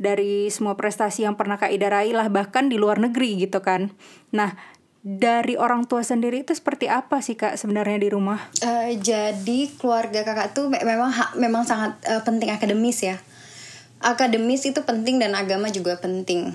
Dari 0.00 0.48
semua 0.48 0.72
prestasi 0.78 1.28
yang 1.28 1.36
pernah 1.36 1.60
Kak 1.60 1.68
Ida 1.68 1.92
raih 1.92 2.16
lah, 2.16 2.32
bahkan 2.32 2.72
di 2.72 2.80
luar 2.80 2.96
negeri 2.96 3.44
gitu 3.44 3.60
kan. 3.60 3.92
Nah, 4.32 4.56
dari 5.04 5.54
orang 5.54 5.84
tua 5.84 6.00
sendiri 6.00 6.42
itu 6.42 6.52
seperti 6.52 6.90
apa 6.90 7.22
sih 7.22 7.38
kak 7.38 7.54
sebenarnya 7.54 8.02
di 8.02 8.08
rumah? 8.10 8.50
Uh, 8.60 8.92
jadi 8.98 9.70
keluarga 9.78 10.26
kakak 10.26 10.52
tuh 10.52 10.68
memang 10.68 11.14
memang 11.38 11.62
sangat 11.62 11.96
uh, 12.10 12.20
penting 12.26 12.50
akademis 12.50 13.06
ya 13.06 13.16
akademis 14.02 14.66
itu 14.66 14.80
penting 14.86 15.18
dan 15.18 15.34
agama 15.34 15.68
juga 15.70 15.98
penting. 15.98 16.54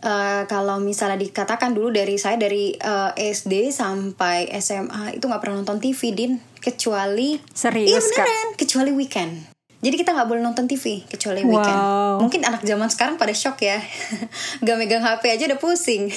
Uh, 0.00 0.48
kalau 0.48 0.80
misalnya 0.80 1.20
dikatakan 1.20 1.76
dulu 1.76 1.92
dari 1.92 2.16
saya 2.16 2.40
dari 2.40 2.72
uh, 2.80 3.12
eh, 3.12 3.36
SD 3.36 3.68
sampai 3.68 4.48
SMA 4.56 5.20
itu 5.20 5.28
nggak 5.28 5.44
pernah 5.44 5.60
nonton 5.60 5.76
TV 5.76 6.16
din 6.16 6.32
kecuali 6.56 7.36
serius 7.52 8.08
iya 8.08 8.24
beneran 8.24 8.48
kak? 8.56 8.64
kecuali 8.64 8.90
weekend 8.96 9.59
jadi 9.80 9.96
kita 9.96 10.12
nggak 10.12 10.28
boleh 10.28 10.44
nonton 10.44 10.68
TV 10.68 11.08
kecuali 11.08 11.40
weekend. 11.40 11.80
Wow. 11.80 12.20
Mungkin 12.20 12.44
anak 12.44 12.60
zaman 12.68 12.92
sekarang 12.92 13.16
pada 13.16 13.32
shock 13.32 13.64
ya, 13.64 13.80
gak 14.64 14.76
megang 14.76 15.00
HP 15.00 15.32
aja 15.32 15.44
udah 15.48 15.60
pusing. 15.60 16.12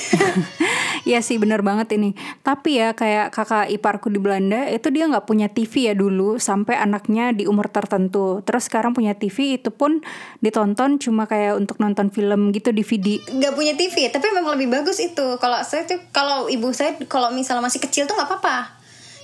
Iya 1.03 1.19
sih 1.19 1.35
bener 1.35 1.59
banget 1.67 1.99
ini. 1.99 2.15
Tapi 2.47 2.79
ya 2.79 2.95
kayak 2.95 3.35
kakak 3.35 3.67
iparku 3.75 4.07
di 4.07 4.23
Belanda 4.23 4.71
itu 4.71 4.87
dia 4.87 5.03
nggak 5.11 5.27
punya 5.27 5.51
TV 5.51 5.91
ya 5.91 5.93
dulu 5.99 6.39
sampai 6.39 6.79
anaknya 6.79 7.35
di 7.35 7.43
umur 7.43 7.67
tertentu. 7.67 8.39
Terus 8.47 8.71
sekarang 8.71 8.95
punya 8.95 9.11
TV 9.11 9.59
itu 9.59 9.67
pun 9.67 9.99
ditonton 10.39 11.03
cuma 11.03 11.27
kayak 11.27 11.59
untuk 11.59 11.83
nonton 11.83 12.07
film 12.07 12.55
gitu 12.55 12.71
DVD. 12.71 13.19
Gak 13.19 13.51
punya 13.51 13.75
TV, 13.75 14.07
tapi 14.15 14.31
memang 14.31 14.55
lebih 14.55 14.79
bagus 14.79 15.03
itu. 15.03 15.35
Kalau 15.43 15.59
saya 15.67 15.83
tuh 15.83 15.99
kalau 16.15 16.47
ibu 16.47 16.71
saya 16.71 16.95
kalau 17.11 17.35
misalnya 17.35 17.67
masih 17.67 17.83
kecil 17.83 18.07
tuh 18.07 18.15
nggak 18.15 18.39
apa-apa 18.39 18.82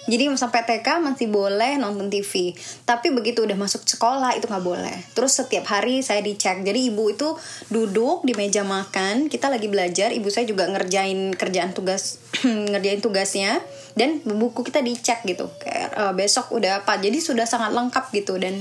Jadi 0.09 0.25
sampai 0.33 0.65
TK 0.65 1.05
masih 1.05 1.29
boleh 1.29 1.77
nonton 1.77 2.09
TV. 2.09 2.57
Tapi 2.83 3.13
begitu 3.13 3.45
udah 3.45 3.53
masuk 3.53 3.85
sekolah 3.85 4.33
itu 4.33 4.49
nggak 4.49 4.65
boleh. 4.65 4.97
Terus 5.13 5.37
setiap 5.37 5.69
hari 5.69 6.01
saya 6.01 6.25
dicek. 6.25 6.65
Jadi 6.65 6.89
ibu 6.89 7.13
itu 7.13 7.37
duduk 7.69 8.25
di 8.25 8.33
meja 8.33 8.65
makan, 8.65 9.29
kita 9.29 9.53
lagi 9.53 9.69
belajar, 9.69 10.09
ibu 10.09 10.27
saya 10.33 10.49
juga 10.49 10.65
ngerjain 10.65 11.37
kerjaan 11.37 11.77
tugas 11.77 12.17
ngerjain 12.73 13.05
tugasnya 13.05 13.61
dan 13.93 14.17
buku 14.25 14.65
kita 14.65 14.81
dicek 14.81 15.21
gitu. 15.29 15.45
Kayak 15.61 15.93
uh, 15.93 16.13
besok 16.17 16.49
udah 16.57 16.81
apa. 16.81 16.97
Jadi 16.97 17.21
sudah 17.21 17.45
sangat 17.45 17.69
lengkap 17.69 18.09
gitu 18.09 18.41
dan 18.41 18.57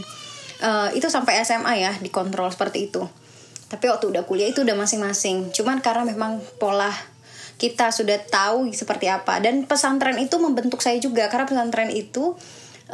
uh, 0.60 0.92
itu 0.92 1.08
sampai 1.08 1.40
SMA 1.48 1.80
ya 1.80 1.96
dikontrol 2.04 2.52
seperti 2.52 2.92
itu. 2.92 3.08
Tapi 3.68 3.84
waktu 3.88 4.08
udah 4.08 4.24
kuliah 4.24 4.48
itu 4.48 4.64
udah 4.64 4.76
masing-masing. 4.76 5.52
Cuman 5.52 5.84
karena 5.84 6.08
memang 6.08 6.40
pola 6.56 6.92
kita 7.58 7.90
sudah 7.90 8.16
tahu 8.22 8.70
seperti 8.70 9.10
apa. 9.10 9.42
Dan 9.42 9.66
pesantren 9.66 10.16
itu 10.22 10.38
membentuk 10.38 10.78
saya 10.78 10.96
juga 11.02 11.26
karena 11.26 11.44
pesantren 11.44 11.90
itu 11.90 12.38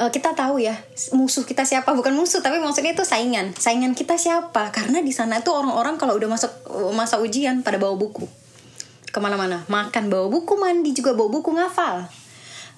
uh, 0.00 0.10
kita 0.10 0.32
tahu 0.32 0.58
ya 0.58 0.74
musuh 1.12 1.44
kita 1.44 1.68
siapa. 1.68 1.92
Bukan 1.92 2.16
musuh 2.16 2.40
tapi 2.40 2.58
maksudnya 2.58 2.96
itu 2.96 3.04
saingan. 3.04 3.52
Saingan 3.54 3.92
kita 3.92 4.16
siapa? 4.16 4.72
Karena 4.72 5.04
di 5.04 5.12
sana 5.12 5.44
itu 5.44 5.52
orang-orang 5.52 6.00
kalau 6.00 6.16
udah 6.16 6.32
masuk 6.32 6.50
masa 6.96 7.20
ujian 7.20 7.60
pada 7.60 7.76
bawa 7.76 7.94
buku. 7.94 8.24
Ke 9.12 9.20
mana-mana. 9.20 9.62
Makan 9.68 10.08
bawa 10.10 10.26
buku 10.32 10.56
mandi 10.56 10.96
juga 10.96 11.12
bawa 11.12 11.28
buku 11.28 11.52
ngafal. 11.52 12.08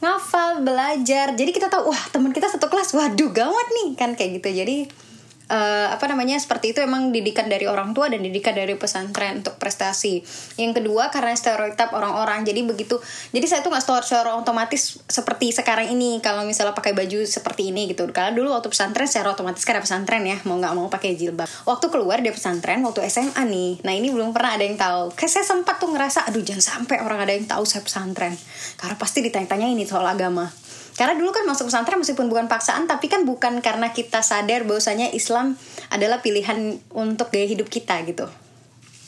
Ngafal 0.03 0.67
belajar. 0.67 1.33
Jadi 1.39 1.51
kita 1.55 1.71
tahu 1.71 1.89
wah 1.89 2.03
teman 2.11 2.35
kita 2.35 2.51
satu 2.51 2.67
kelas. 2.67 2.93
Waduh 2.93 3.31
gawat 3.31 3.67
nih. 3.73 3.89
Kan 3.95 4.19
kayak 4.19 4.43
gitu. 4.43 4.51
Jadi 4.53 5.06
uh, 5.51 5.89
apa 5.95 6.05
namanya 6.11 6.39
seperti 6.39 6.75
itu 6.75 6.83
emang 6.83 7.15
didikan 7.15 7.47
dari 7.47 7.67
orang 7.71 7.95
tua 7.95 8.11
dan 8.11 8.23
didikan 8.23 8.55
dari 8.55 8.75
pesantren 8.75 9.43
untuk 9.43 9.59
prestasi. 9.59 10.23
Yang 10.59 10.83
kedua 10.83 11.09
karena 11.11 11.35
stereotip 11.35 11.95
orang-orang 11.95 12.43
jadi 12.43 12.63
begitu. 12.67 12.99
Jadi 13.31 13.47
saya 13.47 13.61
tuh 13.63 13.71
nggak 13.75 13.85
secara 13.85 14.35
otomatis 14.35 14.99
seperti 15.07 15.55
sekarang 15.55 15.91
ini 15.91 16.19
kalau 16.23 16.43
misalnya 16.43 16.75
pakai 16.75 16.93
baju 16.95 17.23
seperti 17.27 17.71
ini 17.71 17.91
gitu. 17.91 18.07
Karena 18.11 18.35
dulu 18.35 18.55
waktu 18.55 18.69
pesantren 18.71 19.07
secara 19.07 19.35
otomatis 19.35 19.63
karena 19.63 19.83
pesantren 19.83 20.23
ya 20.27 20.39
mau 20.45 20.59
nggak 20.59 20.75
mau 20.75 20.87
pakai 20.91 21.15
jilbab. 21.15 21.47
Waktu 21.67 21.87
keluar 21.91 22.19
dari 22.21 22.35
pesantren 22.35 22.83
waktu 22.83 23.07
SMA 23.07 23.43
nih. 23.47 23.73
Nah 23.87 23.93
ini 23.95 24.11
belum 24.11 24.35
pernah 24.35 24.59
ada 24.59 24.65
yang 24.67 24.79
tahu. 24.79 25.15
Kayak 25.15 25.33
saya 25.41 25.45
sempat 25.47 25.79
tuh 25.79 25.91
ngerasa 25.91 26.27
aduh 26.29 26.43
jangan 26.43 26.63
sampai 26.63 27.03
orang 27.03 27.23
ada 27.23 27.33
yang 27.33 27.47
tahu 27.47 27.63
saya 27.63 27.83
pesantren. 27.87 28.35
Karena 28.77 28.97
pasti 28.99 29.23
ditanya-tanya 29.23 29.71
ini 29.71 29.87
soal 29.87 30.07
agama 30.07 30.66
karena 30.97 31.13
dulu 31.15 31.31
kan 31.31 31.45
masuk 31.45 31.69
pesantren 31.69 32.01
meskipun 32.01 32.33
bukan 32.33 32.49
paksaan 32.49 32.89
tapi 32.89 33.13
kan 33.13 33.29
bukan 33.29 33.61
karena 33.61 33.93
kita 33.93 34.25
sadar 34.25 34.65
bahwasanya 34.65 35.13
Islam 35.13 35.61
adalah 35.93 36.25
pilihan 36.25 36.81
untuk 36.97 37.29
gaya 37.29 37.45
hidup 37.45 37.69
kita 37.69 38.01
gitu 38.09 38.27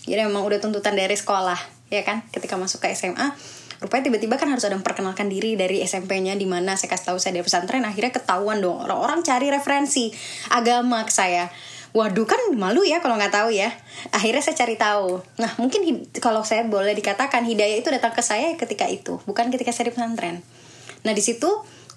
jadi 0.04 0.28
memang 0.28 0.44
udah 0.44 0.60
tuntutan 0.60 0.96
dari 0.96 1.16
sekolah 1.16 1.56
ya 1.88 2.04
kan 2.04 2.24
ketika 2.28 2.60
masuk 2.60 2.84
ke 2.84 2.92
SMA 2.92 3.32
rupanya 3.80 4.12
tiba-tiba 4.12 4.36
kan 4.36 4.52
harus 4.52 4.66
ada 4.68 4.76
memperkenalkan 4.76 5.32
diri 5.32 5.56
dari 5.56 5.80
SMP-nya 5.80 6.36
di 6.36 6.44
mana 6.44 6.76
saya 6.76 6.92
kasih 6.92 7.14
tahu 7.14 7.18
saya 7.22 7.40
dari 7.40 7.46
pesantren 7.46 7.84
akhirnya 7.88 8.12
ketahuan 8.12 8.60
dong 8.60 8.84
orang-orang 8.84 9.24
cari 9.24 9.48
referensi 9.48 10.12
agama 10.52 11.02
ke 11.08 11.12
saya 11.14 11.48
Waduh 11.96 12.28
kan 12.28 12.36
malu 12.52 12.84
ya 12.84 13.00
kalau 13.00 13.16
nggak 13.16 13.32
tahu 13.32 13.48
ya. 13.48 13.72
Akhirnya 14.12 14.44
saya 14.44 14.60
cari 14.60 14.76
tahu. 14.76 15.24
Nah 15.40 15.56
mungkin 15.56 16.04
kalau 16.20 16.44
saya 16.44 16.68
boleh 16.68 16.92
dikatakan 16.92 17.48
hidayah 17.48 17.80
itu 17.80 17.88
datang 17.88 18.12
ke 18.12 18.20
saya 18.20 18.52
ketika 18.60 18.84
itu, 18.84 19.16
bukan 19.24 19.48
ketika 19.48 19.72
saya 19.72 19.88
di 19.88 19.96
pesantren. 19.96 20.44
Nah 21.08 21.16
di 21.16 21.22
situ 21.24 21.48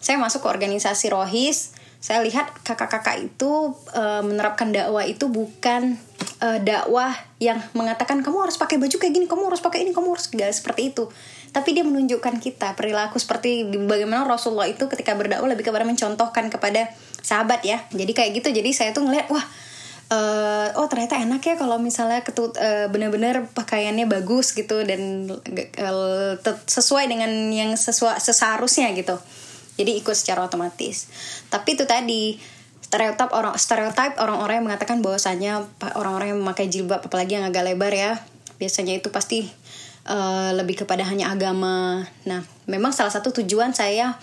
saya 0.01 0.17
masuk 0.17 0.43
ke 0.43 0.47
organisasi 0.49 1.13
rohis. 1.13 1.77
Saya 2.01 2.25
lihat 2.25 2.49
kakak-kakak 2.65 3.21
itu 3.21 3.77
e, 3.93 4.03
menerapkan 4.25 4.73
dakwah 4.73 5.05
itu 5.05 5.29
bukan 5.29 6.01
e, 6.41 6.47
dakwah 6.65 7.13
yang 7.37 7.61
mengatakan 7.77 8.25
kamu 8.25 8.49
harus 8.49 8.57
pakai 8.57 8.81
baju 8.81 8.97
kayak 8.97 9.13
gini 9.13 9.29
kamu 9.29 9.53
harus 9.53 9.61
pakai 9.61 9.85
ini 9.85 9.93
kamu 9.93 10.17
harus 10.17 10.25
gak 10.33 10.49
seperti 10.49 10.89
itu. 10.89 11.05
Tapi 11.53 11.77
dia 11.77 11.85
menunjukkan 11.85 12.41
kita 12.41 12.73
perilaku 12.73 13.21
seperti 13.21 13.69
bagaimana 13.85 14.25
Rasulullah 14.25 14.65
itu 14.65 14.89
ketika 14.89 15.13
berdakwah 15.13 15.53
lebih 15.53 15.69
kepada 15.69 15.85
mencontohkan 15.85 16.49
kepada 16.49 16.89
sahabat 17.21 17.61
ya. 17.61 17.85
Jadi 17.93 18.11
kayak 18.17 18.41
gitu. 18.41 18.49
Jadi 18.49 18.73
saya 18.73 18.97
tuh 18.97 19.05
ngeliat 19.05 19.29
wah 19.29 19.45
uh, 20.11 20.67
oh 20.81 20.87
ternyata 20.91 21.21
enak 21.21 21.41
ya 21.41 21.55
kalau 21.55 21.79
misalnya 21.79 22.25
ketut 22.25 22.57
uh, 22.59 22.91
benar-benar 22.91 23.47
pakaiannya 23.55 24.05
bagus 24.05 24.51
gitu 24.57 24.83
dan 24.83 25.31
uh, 25.31 26.33
sesuai 26.67 27.07
dengan 27.07 27.29
yang 27.53 27.77
sesuai 27.77 28.19
seharusnya 28.19 28.91
gitu 28.97 29.21
jadi 29.81 29.97
ikut 29.97 30.13
secara 30.13 30.45
otomatis. 30.45 31.09
Tapi 31.49 31.73
itu 31.73 31.83
tadi 31.89 32.37
stereotip 32.79 33.31
orang 33.33 33.55
stereotip 33.57 34.19
orang-orang 34.19 34.61
yang 34.61 34.67
mengatakan 34.67 34.99
bahwasanya 35.01 35.65
orang-orang 35.95 36.35
yang 36.35 36.39
memakai 36.43 36.67
jilbab 36.67 37.01
apalagi 37.01 37.39
yang 37.39 37.47
agak 37.47 37.63
lebar 37.63 37.93
ya 37.95 38.19
biasanya 38.59 38.99
itu 38.99 39.09
pasti 39.09 39.47
uh, 40.05 40.53
lebih 40.53 40.85
kepada 40.85 41.01
hanya 41.07 41.33
agama. 41.33 42.05
Nah 42.29 42.45
memang 42.69 42.93
salah 42.93 43.09
satu 43.09 43.33
tujuan 43.41 43.73
saya 43.73 44.19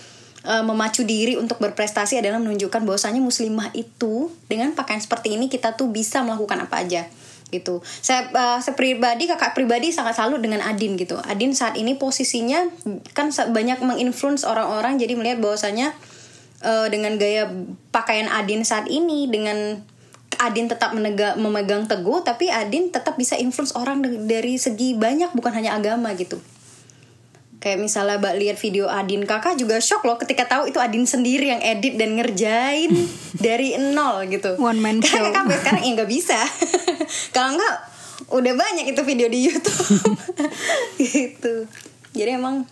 uh, 0.46 0.62
memacu 0.62 1.02
diri 1.02 1.34
untuk 1.34 1.58
berprestasi 1.58 2.20
adalah 2.20 2.38
menunjukkan 2.38 2.86
bahwasanya 2.86 3.18
muslimah 3.18 3.74
itu 3.74 4.30
dengan 4.46 4.76
pakaian 4.76 5.02
seperti 5.02 5.34
ini 5.34 5.50
kita 5.50 5.74
tuh 5.74 5.90
bisa 5.90 6.22
melakukan 6.22 6.68
apa 6.68 6.84
aja 6.84 7.02
gitu. 7.48 7.80
Saya 7.84 8.28
uh, 8.32 8.58
saya 8.60 8.74
pribadi 8.76 9.24
kakak 9.28 9.56
pribadi 9.56 9.92
sangat 9.92 10.20
salut 10.20 10.40
dengan 10.40 10.60
Adin 10.64 11.00
gitu. 11.00 11.16
Adin 11.24 11.56
saat 11.56 11.76
ini 11.80 11.96
posisinya 11.96 12.68
kan 13.16 13.32
banyak 13.32 13.80
menginfluence 13.80 14.44
orang-orang 14.44 15.00
jadi 15.00 15.16
melihat 15.16 15.38
bahwasanya 15.40 15.96
uh, 16.62 16.86
dengan 16.92 17.16
gaya 17.16 17.48
pakaian 17.94 18.28
Adin 18.28 18.62
saat 18.66 18.86
ini 18.90 19.28
dengan 19.30 19.80
Adin 20.38 20.70
tetap 20.70 20.94
menegak, 20.94 21.34
memegang 21.40 21.90
teguh 21.90 22.22
tapi 22.22 22.52
Adin 22.52 22.94
tetap 22.94 23.18
bisa 23.18 23.34
influence 23.34 23.74
orang 23.74 24.04
dari 24.28 24.60
segi 24.60 24.94
banyak 24.94 25.34
bukan 25.34 25.50
hanya 25.56 25.74
agama 25.74 26.14
gitu 26.14 26.38
kayak 27.58 27.78
misalnya 27.82 28.22
mbak 28.22 28.38
lihat 28.38 28.56
video 28.58 28.86
Adin 28.86 29.26
kakak 29.26 29.58
juga 29.58 29.82
shock 29.82 30.06
loh 30.06 30.14
ketika 30.14 30.46
tahu 30.46 30.70
itu 30.70 30.78
Adin 30.78 31.04
sendiri 31.04 31.50
yang 31.50 31.62
edit 31.62 31.98
dan 31.98 32.14
ngerjain 32.14 32.90
dari 33.46 33.74
nol 33.78 34.30
gitu. 34.30 34.54
One 34.62 34.78
man 34.78 35.02
show. 35.02 35.18
karena 35.18 35.34
kakak 35.34 35.58
sekarang 35.62 35.82
ya 35.82 35.90
nggak 35.98 36.10
bisa. 36.10 36.38
Kalau 37.34 37.58
nggak 37.58 37.74
udah 38.30 38.54
banyak 38.54 38.86
itu 38.94 39.00
video 39.02 39.26
di 39.26 39.48
YouTube. 39.50 39.86
Gitu. 40.98 41.70
Jadi 42.12 42.30
emang 42.34 42.66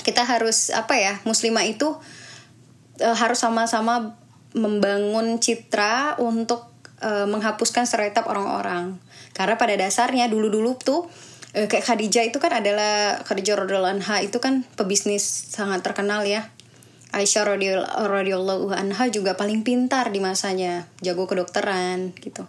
kita 0.00 0.24
harus 0.24 0.72
apa 0.72 0.96
ya 0.96 1.20
muslimah 1.28 1.62
itu 1.68 1.92
uh, 3.04 3.16
harus 3.16 3.38
sama-sama 3.38 4.16
membangun 4.56 5.38
citra 5.38 6.18
untuk 6.18 6.66
uh, 7.04 7.28
menghapuskan 7.28 7.86
stereotip 7.86 8.26
orang-orang. 8.26 8.98
Karena 9.30 9.54
pada 9.54 9.78
dasarnya 9.78 10.26
dulu-dulu 10.26 10.74
tuh 10.80 11.06
uh, 11.56 11.66
kayak 11.66 11.84
Khadijah 11.84 12.24
itu 12.30 12.38
kan 12.38 12.52
adalah 12.54 13.22
Khadijah 13.26 13.66
radhiyallahu 13.66 14.02
anha 14.02 14.16
itu 14.22 14.38
kan 14.38 14.62
pebisnis 14.78 15.22
sangat 15.24 15.82
terkenal 15.82 16.22
ya. 16.26 16.50
Aisyah 17.10 17.42
radhiyallahu 18.06 18.70
anha 18.70 19.10
juga 19.10 19.34
paling 19.34 19.66
pintar 19.66 20.14
di 20.14 20.22
masanya, 20.22 20.86
jago 21.02 21.26
kedokteran 21.26 22.14
gitu. 22.22 22.46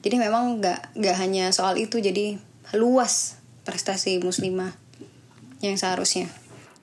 Jadi 0.00 0.16
memang 0.16 0.64
nggak 0.64 0.96
nggak 0.96 1.16
hanya 1.20 1.52
soal 1.52 1.76
itu, 1.76 2.00
jadi 2.00 2.40
luas 2.72 3.36
prestasi 3.68 4.16
muslimah 4.24 4.72
yang 5.60 5.76
seharusnya. 5.76 6.32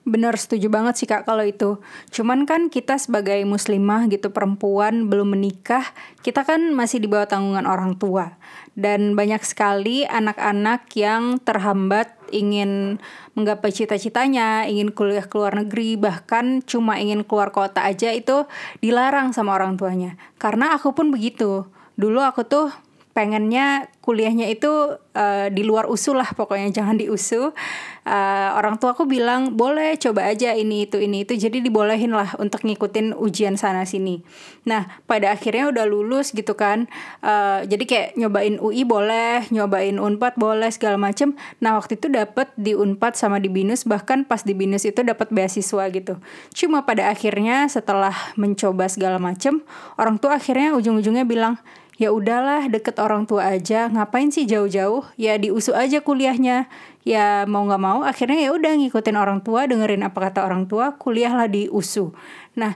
Bener 0.06 0.38
setuju 0.38 0.70
banget 0.70 1.02
sih 1.02 1.10
kak 1.10 1.26
kalau 1.26 1.42
itu. 1.42 1.82
Cuman 2.14 2.46
kan 2.46 2.70
kita 2.70 3.02
sebagai 3.02 3.42
muslimah 3.42 4.06
gitu 4.06 4.30
perempuan 4.30 5.10
belum 5.10 5.34
menikah, 5.34 5.82
kita 6.22 6.46
kan 6.46 6.78
masih 6.78 7.02
di 7.02 7.10
bawah 7.10 7.26
tanggungan 7.26 7.66
orang 7.66 7.98
tua. 7.98 8.38
Dan 8.78 9.18
banyak 9.18 9.42
sekali 9.42 10.06
anak-anak 10.06 10.94
yang 10.94 11.42
terhambat 11.42 12.14
ingin 12.30 13.02
menggapai 13.34 13.74
cita-citanya, 13.74 14.70
ingin 14.70 14.94
kuliah 14.94 15.26
ke 15.26 15.42
luar 15.42 15.58
negeri, 15.58 15.98
bahkan 15.98 16.62
cuma 16.62 17.02
ingin 17.02 17.26
keluar 17.26 17.50
kota 17.50 17.82
aja 17.82 18.14
itu 18.14 18.46
dilarang 18.86 19.34
sama 19.34 19.58
orang 19.58 19.74
tuanya. 19.74 20.22
Karena 20.38 20.78
aku 20.78 20.94
pun 20.94 21.10
begitu. 21.10 21.66
Dulu 21.98 22.22
aku 22.22 22.46
tuh 22.46 22.70
pengennya 23.16 23.88
kuliahnya 24.04 24.52
itu 24.52 25.00
uh, 25.00 25.48
di 25.48 25.64
luar 25.64 25.88
usul 25.88 26.20
lah 26.20 26.36
pokoknya 26.36 26.68
jangan 26.76 27.00
di 27.00 27.08
usul 27.08 27.56
uh, 28.04 28.50
orang 28.60 28.76
tua 28.76 28.92
aku 28.92 29.08
bilang 29.08 29.56
boleh 29.56 29.96
coba 29.96 30.28
aja 30.28 30.52
ini 30.52 30.84
itu 30.84 31.00
ini 31.00 31.24
itu. 31.24 31.32
Jadi 31.40 31.64
dibolehin 31.64 32.12
lah 32.12 32.36
untuk 32.36 32.68
ngikutin 32.68 33.16
ujian 33.16 33.56
sana 33.56 33.88
sini. 33.88 34.20
Nah 34.68 35.00
pada 35.08 35.32
akhirnya 35.32 35.72
udah 35.72 35.88
lulus 35.88 36.36
gitu 36.36 36.60
kan 36.60 36.92
uh, 37.24 37.64
jadi 37.64 37.84
kayak 37.88 38.10
nyobain 38.20 38.60
UI 38.60 38.84
boleh 38.84 39.48
nyobain 39.48 39.96
unpad 39.96 40.36
boleh 40.36 40.68
segala 40.76 41.00
macem. 41.00 41.40
Nah 41.64 41.80
waktu 41.80 41.96
itu 41.96 42.12
dapat 42.12 42.52
di 42.60 42.76
unpad 42.76 43.16
sama 43.16 43.40
di 43.40 43.48
binus 43.48 43.88
bahkan 43.88 44.28
pas 44.28 44.44
di 44.44 44.52
binus 44.52 44.84
itu 44.84 45.08
dapat 45.08 45.32
beasiswa 45.32 45.88
gitu. 45.88 46.20
Cuma 46.52 46.84
pada 46.84 47.08
akhirnya 47.08 47.72
setelah 47.72 48.14
mencoba 48.36 48.92
segala 48.92 49.24
macem 49.24 49.64
orang 49.96 50.20
tua 50.20 50.36
akhirnya 50.36 50.76
ujung-ujungnya 50.76 51.24
bilang 51.24 51.56
ya 51.96 52.12
udahlah 52.12 52.68
deket 52.68 53.00
orang 53.00 53.28
tua 53.28 53.56
aja. 53.56 53.88
Ngapain 53.88 54.32
sih 54.32 54.44
jauh-jauh? 54.44 55.04
Ya 55.16 55.40
diusu 55.40 55.72
aja 55.72 56.04
kuliahnya. 56.04 56.68
Ya 57.06 57.46
mau 57.46 57.62
nggak 57.64 57.84
mau 57.84 58.02
akhirnya 58.02 58.42
ya 58.42 58.52
udah 58.52 58.76
ngikutin 58.82 59.18
orang 59.18 59.40
tua 59.46 59.70
dengerin 59.70 60.02
apa 60.02 60.18
kata 60.30 60.42
orang 60.42 60.66
tua 60.66 60.98
kuliahlah 60.98 61.46
di 61.46 61.70
USU 61.70 62.18
nah 62.58 62.74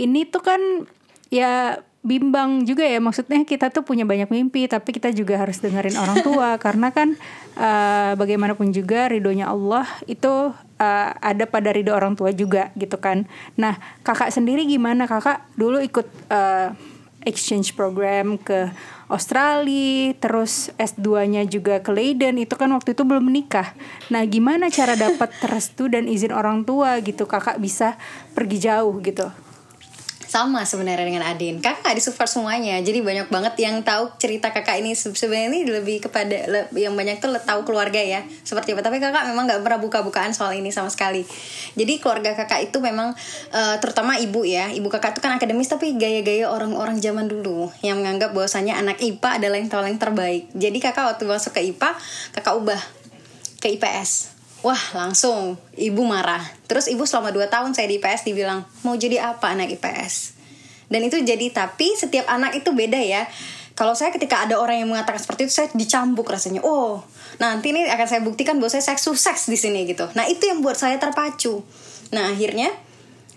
ini 0.00 0.24
tuh 0.24 0.40
kan 0.40 0.60
ya 1.28 1.76
bimbang 2.00 2.64
juga 2.64 2.84
ya. 2.84 2.98
Maksudnya 2.98 3.44
kita 3.44 3.68
tuh 3.68 3.84
punya 3.84 4.08
banyak 4.08 4.32
mimpi 4.32 4.64
tapi 4.66 4.96
kita 4.96 5.12
juga 5.12 5.36
harus 5.36 5.60
dengerin 5.60 5.96
orang 6.00 6.18
tua. 6.24 6.56
Karena 6.64 6.88
kan 6.90 7.14
uh, 7.60 8.16
bagaimanapun 8.16 8.72
juga 8.72 9.12
ridhonya 9.12 9.52
Allah 9.52 9.84
itu 10.08 10.52
uh, 10.56 11.10
ada 11.20 11.44
pada 11.44 11.70
ridho 11.76 11.92
orang 11.92 12.16
tua 12.16 12.32
juga 12.32 12.72
gitu 12.76 12.96
kan. 12.96 13.28
Nah 13.60 13.76
kakak 14.00 14.32
sendiri 14.32 14.64
gimana? 14.64 15.04
Kakak 15.04 15.44
dulu 15.60 15.84
ikut 15.84 16.08
uh, 16.32 16.72
exchange 17.24 17.76
program 17.76 18.40
ke 18.40 18.72
Australia, 19.10 20.14
terus 20.16 20.70
S2-nya 20.78 21.42
juga 21.50 21.82
ke 21.82 21.90
Leiden, 21.90 22.38
itu 22.38 22.54
kan 22.54 22.70
waktu 22.70 22.94
itu 22.94 23.02
belum 23.02 23.26
menikah. 23.26 23.74
Nah, 24.08 24.22
gimana 24.24 24.70
cara 24.70 24.94
dapat 24.94 25.34
restu 25.52 25.90
dan 25.90 26.06
izin 26.06 26.30
orang 26.30 26.62
tua 26.62 26.96
gitu, 27.02 27.26
kakak 27.26 27.58
bisa 27.58 27.98
pergi 28.32 28.70
jauh 28.70 28.94
gitu? 29.02 29.49
Sama 30.30 30.62
sebenarnya 30.62 31.02
dengan 31.02 31.26
Adin. 31.26 31.58
Kakak 31.58 31.82
gak 31.82 31.98
disupport 31.98 32.30
semuanya. 32.30 32.78
Jadi 32.78 33.02
banyak 33.02 33.26
banget 33.34 33.54
yang 33.58 33.82
tahu 33.82 34.14
cerita 34.14 34.54
kakak 34.54 34.78
ini. 34.78 34.94
Sebenarnya 34.94 35.50
ini 35.50 35.60
lebih 35.66 36.06
kepada 36.06 36.70
yang 36.70 36.94
banyak 36.94 37.18
tuh 37.18 37.34
tahu 37.42 37.66
keluarga 37.66 37.98
ya. 37.98 38.22
Seperti 38.46 38.78
apa. 38.78 38.86
Tapi 38.86 39.02
kakak 39.02 39.26
memang 39.26 39.50
nggak 39.50 39.66
pernah 39.66 39.82
buka-bukaan 39.82 40.30
soal 40.30 40.54
ini 40.54 40.70
sama 40.70 40.86
sekali. 40.86 41.26
Jadi 41.74 41.98
keluarga 41.98 42.38
kakak 42.38 42.70
itu 42.70 42.78
memang 42.78 43.10
uh, 43.50 43.76
terutama 43.82 44.22
ibu 44.22 44.46
ya. 44.46 44.70
Ibu 44.70 44.86
kakak 44.86 45.18
tuh 45.18 45.22
kan 45.26 45.34
akademis 45.34 45.66
tapi 45.66 45.98
gaya-gaya 45.98 46.46
orang-orang 46.46 47.02
zaman 47.02 47.26
dulu. 47.26 47.74
Yang 47.82 48.06
menganggap 48.06 48.30
bahwasanya 48.30 48.78
anak 48.78 49.02
IPA 49.02 49.42
adalah 49.42 49.58
yang 49.58 49.66
paling 49.66 49.98
terbaik. 49.98 50.46
Jadi 50.54 50.78
kakak 50.78 51.10
waktu 51.10 51.26
masuk 51.26 51.58
ke 51.58 51.74
IPA 51.74 51.90
kakak 52.38 52.54
ubah 52.54 52.80
ke 53.58 53.76
IPS 53.76 54.39
Wah 54.60 54.82
langsung 54.92 55.56
ibu 55.72 56.02
marah. 56.04 56.44
Terus 56.68 56.84
ibu 56.92 57.08
selama 57.08 57.32
2 57.32 57.48
tahun 57.48 57.72
saya 57.72 57.88
di 57.88 57.96
IPS 57.96 58.28
dibilang 58.28 58.68
Mau 58.84 58.92
jadi 58.92 59.32
apa 59.32 59.56
anak 59.56 59.72
IPS 59.80 60.36
Dan 60.92 61.00
itu 61.08 61.16
jadi 61.24 61.48
tapi 61.48 61.96
setiap 61.96 62.28
anak 62.28 62.60
itu 62.60 62.68
beda 62.76 63.00
ya. 63.00 63.24
Kalau 63.72 63.96
saya 63.96 64.12
ketika 64.12 64.44
ada 64.44 64.60
orang 64.60 64.84
yang 64.84 64.92
mengatakan 64.92 65.16
seperti 65.16 65.48
itu 65.48 65.52
Saya 65.56 65.72
dicambuk 65.72 66.28
rasanya. 66.28 66.60
Oh 66.60 67.00
nanti 67.40 67.72
ini 67.72 67.88
akan 67.88 68.04
saya 68.04 68.20
buktikan 68.20 68.60
bahwa 68.60 68.68
saya 68.68 68.84
seks 68.84 69.08
sukses 69.08 69.48
di 69.48 69.56
sini 69.56 69.88
gitu. 69.88 70.04
Nah 70.12 70.28
itu 70.28 70.44
yang 70.44 70.60
buat 70.60 70.76
saya 70.76 71.00
terpacu. 71.00 71.64
Nah 72.12 72.30
akhirnya 72.32 72.68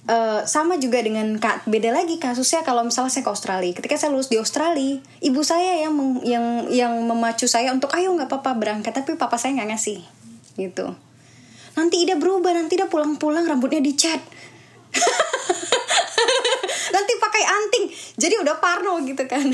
Uh, 0.04 0.44
sama 0.44 0.76
juga 0.84 1.00
dengan 1.00 1.40
kak 1.40 1.64
beda 1.64 1.96
lagi 1.96 2.20
kasusnya 2.20 2.60
kalau 2.68 2.84
misalnya 2.84 3.08
saya 3.08 3.24
ke 3.24 3.32
Australia. 3.32 3.72
Ketika 3.72 3.96
saya 3.96 4.12
lulus 4.12 4.28
di 4.28 4.36
Australia 4.36 5.00
ibu 5.24 5.40
saya 5.48 5.80
yang 5.80 5.96
yang 6.28 6.68
yang 6.68 6.92
memacu 7.08 7.48
saya 7.48 7.72
untuk 7.72 7.88
ayo 7.96 8.12
nggak 8.12 8.28
apa-apa 8.28 8.52
berangkat. 8.60 8.92
Tapi 8.92 9.16
papa 9.16 9.40
saya 9.40 9.56
nggak 9.56 9.72
ngasih 9.72 10.04
gitu 10.60 10.92
nanti 11.74 12.06
Ida 12.06 12.16
berubah 12.18 12.54
nanti 12.54 12.78
Ida 12.78 12.88
pulang-pulang 12.90 13.46
rambutnya 13.46 13.82
dicat. 13.82 14.22
Nanti 16.94 17.12
pakai 17.18 17.44
anting. 17.44 17.86
Jadi 18.22 18.36
udah 18.38 18.62
parno 18.62 19.02
gitu 19.02 19.26
kan. 19.26 19.50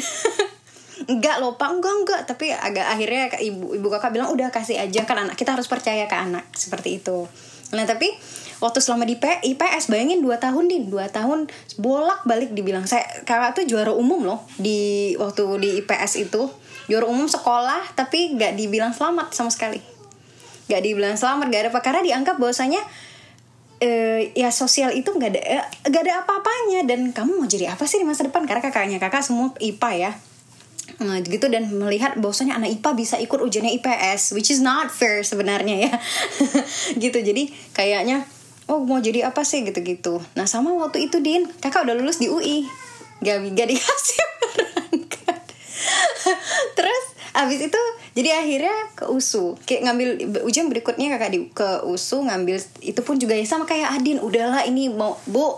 Enggak 1.08 1.40
loh 1.40 1.56
pak 1.56 1.72
enggak 1.72 1.96
enggak. 2.04 2.22
Tapi 2.28 2.52
agak 2.52 2.92
akhirnya 2.92 3.32
ibu 3.40 3.72
ibu 3.72 3.88
kakak 3.88 4.12
bilang 4.12 4.30
udah 4.36 4.52
kasih 4.52 4.76
aja 4.76 5.08
kan 5.08 5.24
anak. 5.24 5.40
Kita 5.40 5.56
harus 5.56 5.72
percaya 5.72 6.04
ke 6.12 6.16
anak. 6.20 6.44
Seperti 6.52 7.00
itu. 7.00 7.24
Nah 7.72 7.88
tapi 7.88 8.12
waktu 8.60 8.84
selama 8.84 9.08
di 9.08 9.16
IPS 9.16 9.88
bayangin 9.88 10.20
2 10.20 10.36
tahun 10.36 10.68
din. 10.68 10.92
2 10.92 11.00
tahun 11.16 11.48
bolak 11.80 12.28
balik 12.28 12.52
dibilang. 12.52 12.84
Saya 12.84 13.08
kakak 13.24 13.56
tuh 13.56 13.64
juara 13.64 13.96
umum 13.96 14.28
loh 14.28 14.44
di 14.60 15.16
waktu 15.16 15.48
di 15.64 15.70
IPS 15.80 16.28
itu. 16.28 16.52
Juara 16.92 17.08
umum 17.08 17.32
sekolah 17.32 17.96
tapi 17.96 18.36
nggak 18.36 18.60
dibilang 18.60 18.92
selamat 18.92 19.32
sama 19.32 19.48
sekali 19.54 19.99
gak 20.70 20.82
dibilang 20.86 21.18
selamat 21.18 21.50
gak 21.50 21.62
ada 21.66 21.70
apa. 21.74 21.82
Karena 21.82 22.02
dianggap 22.06 22.38
bahwasanya 22.38 22.80
uh, 23.82 24.22
ya 24.38 24.54
sosial 24.54 24.94
itu 24.94 25.10
gak 25.18 25.36
ada 25.36 25.42
uh, 25.42 25.66
gak 25.90 26.02
ada 26.06 26.24
apa-apanya. 26.24 26.86
Dan 26.86 27.10
kamu 27.12 27.42
mau 27.42 27.48
jadi 27.50 27.74
apa 27.74 27.90
sih 27.90 27.98
di 27.98 28.06
masa 28.06 28.30
depan? 28.30 28.46
Karena 28.46 28.62
kakaknya 28.62 28.98
kakak 29.02 29.26
semua 29.26 29.52
IPA 29.58 29.92
ya. 29.98 30.12
Nah, 31.02 31.18
gitu. 31.26 31.50
Dan 31.50 31.74
melihat 31.74 32.16
bahwasanya 32.22 32.62
anak 32.62 32.80
IPA 32.80 32.90
bisa 32.94 33.16
ikut 33.18 33.42
ujiannya 33.42 33.74
IPS 33.82 34.38
which 34.38 34.54
is 34.54 34.62
not 34.62 34.94
fair 34.94 35.26
sebenarnya 35.26 35.90
ya. 35.90 35.94
Gitu. 37.04 37.18
Jadi 37.20 37.50
kayaknya 37.74 38.30
oh 38.70 38.86
mau 38.86 39.02
jadi 39.02 39.26
apa 39.28 39.42
sih? 39.42 39.66
Gitu-gitu. 39.66 40.22
Nah 40.38 40.46
sama 40.46 40.70
waktu 40.78 41.10
itu 41.10 41.18
Din 41.20 41.50
kakak 41.50 41.90
udah 41.90 41.98
lulus 41.98 42.22
di 42.22 42.30
UI 42.30 42.70
gak, 43.24 43.38
gak 43.56 43.68
dikasih 43.68 44.20
berangkat 44.56 45.44
terus 46.76 47.04
abis 47.38 47.70
itu 47.70 47.82
jadi 48.18 48.42
akhirnya 48.42 48.76
ke 48.98 49.06
USU 49.08 49.54
kayak 49.64 49.82
ngambil 49.86 50.10
ujian 50.44 50.68
berikutnya 50.68 51.14
kakak 51.16 51.30
di 51.32 51.40
ke 51.54 51.86
USU 51.86 52.26
ngambil 52.26 52.58
itu 52.82 53.00
pun 53.06 53.16
juga 53.22 53.38
ya 53.38 53.46
sama 53.46 53.70
kayak 53.70 54.00
Adin. 54.00 54.18
Udahlah 54.22 54.66
ini 54.66 54.90
mau 54.90 55.18
bu. 55.30 55.56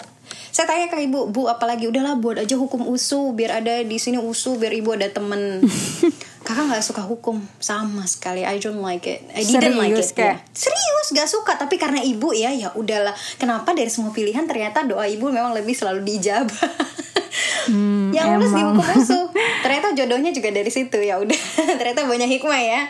Saya 0.51 0.67
tanya 0.67 0.87
ke 0.87 0.99
ibu 1.03 1.27
bu 1.27 1.47
apalagi? 1.47 1.87
Udahlah 1.87 2.19
buat 2.19 2.39
aja 2.39 2.55
hukum 2.55 2.87
USU 2.87 3.35
biar 3.35 3.63
ada 3.63 3.83
di 3.83 3.97
sini 3.99 4.19
USU 4.19 4.59
biar 4.59 4.71
ibu 4.75 4.95
ada 4.95 5.07
temen. 5.11 5.63
Kakak 6.47 6.73
nggak 6.73 6.83
suka 6.83 7.05
hukum? 7.05 7.37
Sama 7.61 8.03
sekali. 8.09 8.41
I 8.41 8.57
don't 8.57 8.81
like 8.81 9.05
it. 9.05 9.21
I 9.31 9.45
didn't 9.45 9.77
serius, 9.77 9.77
like 9.77 10.01
it. 10.01 10.17
ya. 10.17 10.35
serius 10.51 11.07
gak 11.13 11.29
suka. 11.29 11.53
Tapi 11.53 11.77
karena 11.77 12.01
ibu 12.01 12.33
ya 12.33 12.49
ya 12.49 12.73
udahlah. 12.73 13.13
Kenapa 13.37 13.77
dari 13.77 13.93
semua 13.93 14.09
pilihan 14.09 14.49
ternyata 14.49 14.81
doa 14.81 15.05
ibu 15.05 15.29
memang 15.29 15.53
lebih 15.53 15.77
selalu 15.77 16.01
dijabah 16.01 16.49
hmm, 17.67 18.11
yang 18.13 18.37
lulus 18.37 18.51
di 18.53 18.61
hukum 18.61 18.85
USU 18.85 19.19
ternyata 19.63 19.87
jodohnya 19.93 20.31
juga 20.33 20.49
dari 20.51 20.71
situ 20.71 20.97
ya 20.99 21.21
udah. 21.21 21.41
Ternyata 21.79 22.07
banyak 22.07 22.29
hikmah 22.39 22.61
ya. 22.61 22.81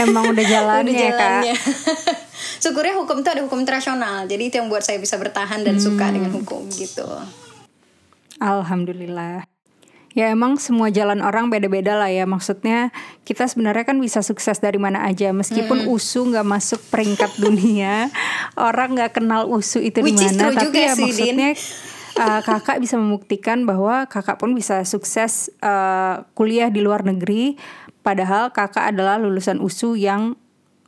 Emang 0.00 0.30
udah 0.30 0.44
jalannya, 0.44 0.92
udah 0.92 0.94
jalannya. 0.94 1.54
kak. 1.54 2.18
syukurnya 2.62 2.94
hukum 2.98 3.20
itu 3.20 3.28
ada 3.28 3.42
hukum 3.44 3.58
internasional 3.60 4.24
jadi 4.24 4.42
itu 4.48 4.54
yang 4.60 4.68
buat 4.72 4.84
saya 4.84 4.96
bisa 4.96 5.20
bertahan 5.20 5.64
dan 5.64 5.76
hmm. 5.76 5.84
suka 5.84 6.06
dengan 6.10 6.32
hukum 6.32 6.66
gitu. 6.72 7.06
Alhamdulillah. 8.40 9.48
Ya 10.16 10.32
emang 10.32 10.56
semua 10.56 10.88
jalan 10.88 11.20
orang 11.20 11.52
beda-beda 11.52 11.92
lah 11.92 12.08
ya. 12.08 12.24
Maksudnya 12.24 12.88
kita 13.28 13.44
sebenarnya 13.44 13.84
kan 13.84 14.00
bisa 14.00 14.24
sukses 14.24 14.56
dari 14.64 14.80
mana 14.80 15.04
aja. 15.04 15.28
Meskipun 15.36 15.84
hmm. 15.84 15.92
USU 15.92 16.24
nggak 16.32 16.48
masuk 16.48 16.80
peringkat 16.88 17.36
dunia 17.36 18.08
Orang 18.56 18.96
nggak 18.96 19.20
kenal 19.20 19.44
USU 19.44 19.84
itu 19.84 20.00
di 20.00 20.16
mana 20.16 20.56
Tapi 20.56 20.72
ya 20.72 20.96
sih, 20.96 21.04
maksudnya 21.04 21.52
uh, 22.16 22.40
kakak 22.42 22.80
bisa 22.80 22.96
membuktikan 22.96 23.68
bahwa 23.68 24.08
kakak 24.08 24.40
pun 24.40 24.56
bisa 24.56 24.82
sukses 24.88 25.52
uh, 25.60 26.24
kuliah 26.32 26.72
di 26.72 26.80
luar 26.80 27.04
negeri 27.04 27.56
padahal 28.00 28.50
kakak 28.50 28.94
adalah 28.94 29.20
lulusan 29.20 29.60
USU 29.60 29.94
yang 29.98 30.34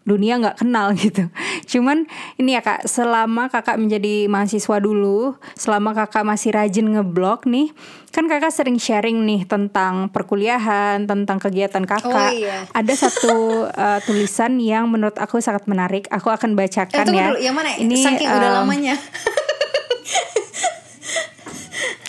dunia 0.08 0.40
nggak 0.40 0.64
kenal 0.64 0.96
gitu. 0.96 1.28
Cuman 1.68 2.08
ini 2.40 2.56
ya 2.56 2.64
kak, 2.64 2.88
selama 2.88 3.52
kakak 3.52 3.76
menjadi 3.76 4.24
mahasiswa 4.24 4.80
dulu, 4.80 5.36
selama 5.52 5.92
kakak 5.92 6.24
masih 6.24 6.56
rajin 6.56 6.88
ngeblog 6.88 7.44
nih, 7.44 7.76
kan 8.08 8.24
kakak 8.24 8.48
sering 8.48 8.80
sharing 8.80 9.28
nih 9.28 9.44
tentang 9.44 10.08
perkuliahan, 10.08 11.04
tentang 11.04 11.36
kegiatan 11.36 11.84
kakak. 11.84 12.32
Oh, 12.32 12.40
iya. 12.40 12.64
Ada 12.72 12.94
satu 13.04 13.68
uh, 13.68 14.00
tulisan 14.08 14.56
yang 14.56 14.88
menurut 14.88 15.20
aku 15.20 15.44
sangat 15.44 15.68
menarik. 15.68 16.08
Aku 16.08 16.32
akan 16.32 16.56
bacakan 16.56 17.04
eh, 17.12 17.12
ya. 17.12 17.26
Dulu, 17.28 17.38
yang 17.44 17.52
mana? 17.52 17.76
Ini 17.76 17.96
saking 18.00 18.32
um, 18.32 18.36
udah 18.40 18.50
lamanya. 18.64 18.96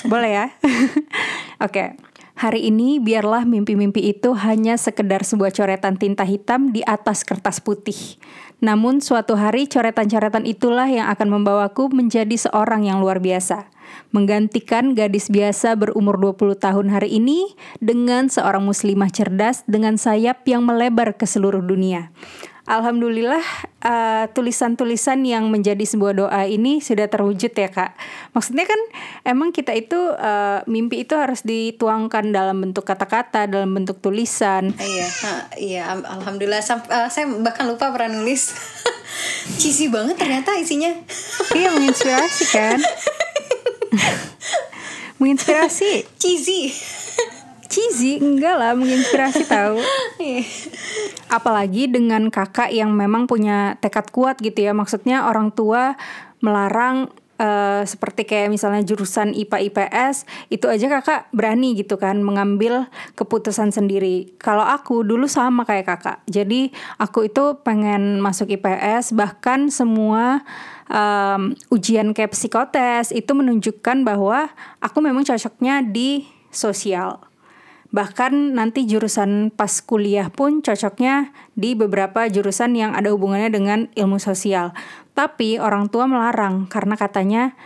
Boleh 0.09 0.31
ya? 0.33 0.45
Oke. 1.61 1.69
Okay. 1.69 1.89
Hari 2.39 2.71
ini 2.71 3.03
biarlah 3.03 3.43
mimpi-mimpi 3.43 4.15
itu 4.15 4.31
hanya 4.31 4.79
sekedar 4.79 5.27
sebuah 5.27 5.51
coretan 5.51 5.99
tinta 5.99 6.23
hitam 6.23 6.71
di 6.71 6.79
atas 6.87 7.27
kertas 7.27 7.59
putih. 7.59 8.15
Namun 8.63 9.03
suatu 9.03 9.35
hari 9.35 9.67
coretan-coretan 9.67 10.47
itulah 10.47 10.87
yang 10.87 11.11
akan 11.11 11.35
membawaku 11.35 11.91
menjadi 11.91 12.39
seorang 12.39 12.87
yang 12.87 13.03
luar 13.03 13.19
biasa. 13.19 13.67
Menggantikan 14.15 14.95
gadis 14.95 15.27
biasa 15.27 15.75
berumur 15.75 16.15
20 16.15 16.55
tahun 16.63 16.87
hari 16.95 17.19
ini 17.19 17.59
dengan 17.83 18.31
seorang 18.31 18.63
muslimah 18.63 19.11
cerdas 19.11 19.67
dengan 19.67 19.99
sayap 19.99 20.47
yang 20.47 20.63
melebar 20.63 21.19
ke 21.19 21.27
seluruh 21.27 21.59
dunia. 21.59 22.15
Alhamdulillah 22.69 23.41
tulisan 24.37 24.77
tulisan-tulisan 24.77 25.25
yang 25.25 25.49
menjadi 25.49 25.81
sebuah 25.81 26.13
doa 26.13 26.41
ini 26.45 26.77
sudah 26.77 27.09
terwujud 27.09 27.49
ya 27.49 27.65
kak. 27.73 27.97
Maksudnya 28.37 28.69
kan 28.69 28.77
emang 29.25 29.49
kita 29.49 29.73
itu 29.73 29.97
uh, 29.97 30.61
mimpi 30.69 31.01
itu 31.01 31.17
harus 31.17 31.41
dituangkan 31.41 32.29
dalam 32.29 32.61
bentuk 32.61 32.85
kata-kata, 32.85 33.49
dalam 33.49 33.73
bentuk 33.73 33.97
tulisan. 33.97 34.69
Iya, 34.77 35.07
ha, 35.25 35.33
iya. 35.57 35.83
Alhamdulillah. 35.97 36.61
Sam 36.61 36.85
uh, 36.85 37.09
saya 37.09 37.25
bahkan 37.41 37.65
lupa 37.65 37.89
pernah 37.89 38.21
nulis. 38.21 38.53
Cheesy 39.59 39.89
banget 39.89 40.21
ternyata 40.21 40.53
isinya. 40.53 40.93
iya 41.57 41.73
menginspirasi 41.73 42.43
kan. 42.53 42.77
menginspirasi. 45.19 46.05
Cheesy 46.21 46.69
cheesy 47.69 48.17
enggak 48.17 48.57
lah 48.57 48.73
menginspirasi 48.73 49.45
tahu 49.45 49.77
iya. 50.17 50.43
apalagi 51.29 51.85
dengan 51.85 52.33
kakak 52.33 52.73
yang 52.73 52.91
memang 52.91 53.29
punya 53.29 53.77
tekad 53.79 54.09
kuat 54.09 54.41
gitu 54.41 54.65
ya 54.65 54.73
maksudnya 54.73 55.29
orang 55.29 55.53
tua 55.53 55.95
melarang 56.41 57.13
Uh, 57.39 57.87
seperti 57.87 58.27
kayak 58.27 58.51
misalnya 58.51 58.83
jurusan 58.83 59.31
IPA 59.31 59.71
IPS 59.71 60.27
itu 60.51 60.67
aja 60.67 60.91
kakak 60.91 61.31
berani 61.31 61.71
gitu 61.71 61.95
kan 61.95 62.19
mengambil 62.19 62.91
keputusan 63.15 63.71
sendiri. 63.71 64.35
Kalau 64.35 64.67
aku 64.67 65.07
dulu 65.07 65.23
sama 65.23 65.63
kayak 65.63 65.87
kakak, 65.87 66.19
jadi 66.27 66.67
aku 66.99 67.31
itu 67.31 67.63
pengen 67.63 68.19
masuk 68.19 68.51
IPS 68.51 69.15
bahkan 69.15 69.71
semua 69.71 70.43
um, 70.91 71.55
ujian 71.71 72.11
kayak 72.11 72.35
psikotes 72.35 73.15
itu 73.15 73.31
menunjukkan 73.31 74.03
bahwa 74.03 74.51
aku 74.83 74.99
memang 74.99 75.23
cocoknya 75.23 75.79
di 75.79 76.27
sosial. 76.51 77.28
Bahkan 77.89 78.53
nanti 78.53 78.85
jurusan 78.85 79.49
pas 79.49 79.81
kuliah 79.81 80.29
pun 80.29 80.61
cocoknya 80.61 81.33
di 81.57 81.73
beberapa 81.73 82.29
jurusan 82.29 82.77
yang 82.77 82.93
ada 82.93 83.09
hubungannya 83.09 83.49
dengan 83.49 83.79
ilmu 83.97 84.21
sosial. 84.21 84.77
Tapi 85.17 85.57
orang 85.57 85.89
tua 85.89 86.05
melarang 86.05 86.69
karena 86.69 86.93
katanya 86.93 87.57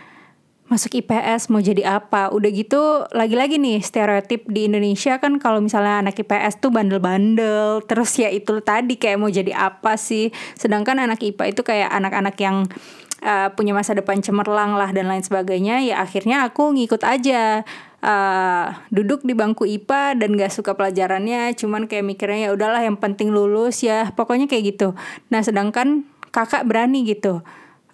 masuk 0.64 0.96
IPS 0.96 1.52
mau 1.52 1.60
jadi 1.60 2.00
apa? 2.00 2.32
Udah 2.32 2.48
gitu 2.48 3.04
lagi-lagi 3.12 3.60
nih 3.60 3.84
stereotip 3.84 4.48
di 4.48 4.64
Indonesia 4.64 5.20
kan 5.20 5.36
kalau 5.36 5.60
misalnya 5.60 6.00
anak 6.00 6.16
IPS 6.16 6.64
tuh 6.64 6.72
bandel-bandel, 6.72 7.84
terus 7.84 8.16
ya 8.16 8.32
itu 8.32 8.64
tadi 8.64 8.96
kayak 8.96 9.20
mau 9.20 9.28
jadi 9.28 9.52
apa 9.52 10.00
sih? 10.00 10.32
Sedangkan 10.56 11.04
anak 11.04 11.20
IPA 11.20 11.52
itu 11.52 11.60
kayak 11.60 11.92
anak-anak 11.92 12.36
yang 12.40 12.64
uh, 13.20 13.52
punya 13.52 13.76
masa 13.76 13.92
depan 13.92 14.24
cemerlang 14.24 14.74
lah 14.80 14.88
dan 14.90 15.04
lain 15.04 15.22
sebagainya. 15.22 15.84
Ya 15.84 16.00
akhirnya 16.00 16.48
aku 16.48 16.72
ngikut 16.72 17.04
aja 17.04 17.62
uh, 18.04 18.76
duduk 18.92 19.24
di 19.24 19.32
bangku 19.32 19.64
IPA 19.64 20.20
dan 20.20 20.36
gak 20.36 20.52
suka 20.52 20.76
pelajarannya 20.76 21.56
cuman 21.56 21.88
kayak 21.88 22.04
mikirnya 22.04 22.38
ya 22.46 22.50
udahlah 22.52 22.84
yang 22.84 23.00
penting 23.00 23.32
lulus 23.32 23.80
ya. 23.80 24.12
Pokoknya 24.12 24.44
kayak 24.44 24.76
gitu. 24.76 24.88
Nah 25.32 25.40
sedangkan 25.40 26.04
kakak 26.28 26.68
berani 26.68 27.08
gitu. 27.08 27.40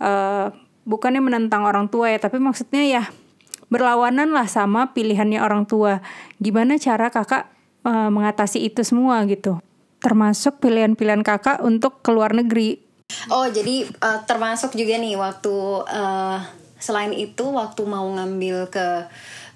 Uh, 0.03 0.51
bukannya 0.83 1.23
menentang 1.23 1.63
orang 1.63 1.87
tua 1.87 2.11
ya 2.11 2.19
tapi 2.19 2.43
maksudnya 2.43 2.83
ya 2.83 3.03
berlawanan 3.71 4.35
lah 4.35 4.51
sama 4.51 4.91
pilihannya 4.91 5.39
orang 5.39 5.65
tua. 5.65 6.03
Gimana 6.43 6.77
cara 6.77 7.09
kakak 7.09 7.47
uh, 7.87 8.11
mengatasi 8.11 8.67
itu 8.67 8.83
semua 8.83 9.23
gitu? 9.31 9.63
Termasuk 10.03 10.59
pilihan-pilihan 10.59 11.23
kakak 11.23 11.63
untuk 11.63 12.03
keluar 12.03 12.35
negeri. 12.35 12.83
Oh 13.31 13.47
jadi 13.47 13.87
uh, 14.03 14.23
termasuk 14.27 14.75
juga 14.75 14.99
nih 14.99 15.19
waktu 15.19 15.55
uh, 15.87 16.39
selain 16.81 17.13
itu 17.13 17.45
waktu 17.53 17.83
mau 17.85 18.07
ngambil 18.09 18.73
ke 18.73 18.87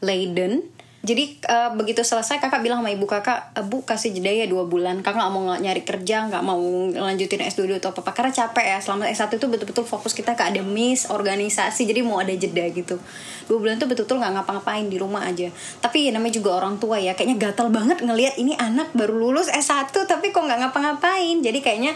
Leiden 0.05 0.63
jadi 1.05 1.37
uh, 1.53 1.71
begitu 1.77 2.01
selesai 2.01 2.41
kakak 2.41 2.65
bilang 2.65 2.81
sama 2.81 2.89
ibu 2.89 3.05
kakak 3.05 3.53
eh, 3.53 3.61
bu 3.61 3.85
kasih 3.85 4.17
jeda 4.17 4.33
ya 4.33 4.49
dua 4.49 4.65
bulan. 4.65 5.05
Kakak 5.05 5.21
nggak 5.21 5.33
mau 5.37 5.45
nyari 5.53 5.85
kerja 5.85 6.33
nggak 6.33 6.41
mau 6.41 6.57
lanjutin 6.89 7.45
S2 7.45 7.77
atau 7.77 7.93
apa 7.93 8.01
apa. 8.01 8.11
Karena 8.17 8.33
capek 8.33 8.65
ya 8.65 8.79
selama 8.81 9.05
S1 9.13 9.37
itu 9.37 9.45
betul-betul 9.45 9.85
fokus 9.85 10.17
kita 10.17 10.33
ke 10.33 10.41
akademis 10.41 11.13
organisasi 11.13 11.85
jadi 11.85 12.01
mau 12.01 12.25
ada 12.25 12.33
jeda 12.33 12.65
gitu. 12.73 12.97
Dua 13.45 13.59
bulan 13.61 13.77
tuh 13.77 13.85
betul-betul 13.85 14.17
nggak 14.17 14.33
ngapa-ngapain 14.41 14.89
di 14.89 14.97
rumah 14.97 15.29
aja. 15.29 15.53
Tapi 15.85 16.09
ya 16.09 16.11
namanya 16.17 16.41
juga 16.41 16.57
orang 16.57 16.81
tua 16.81 16.97
ya 16.97 17.13
kayaknya 17.13 17.53
gatal 17.53 17.69
banget 17.69 18.01
ngelihat 18.01 18.41
ini 18.41 18.57
anak 18.57 18.89
baru 18.97 19.13
lulus 19.13 19.53
S1 19.53 19.93
tapi 19.93 20.33
kok 20.33 20.41
nggak 20.41 20.57
ngapa-ngapain. 20.57 21.45
Jadi 21.45 21.61
kayaknya 21.61 21.93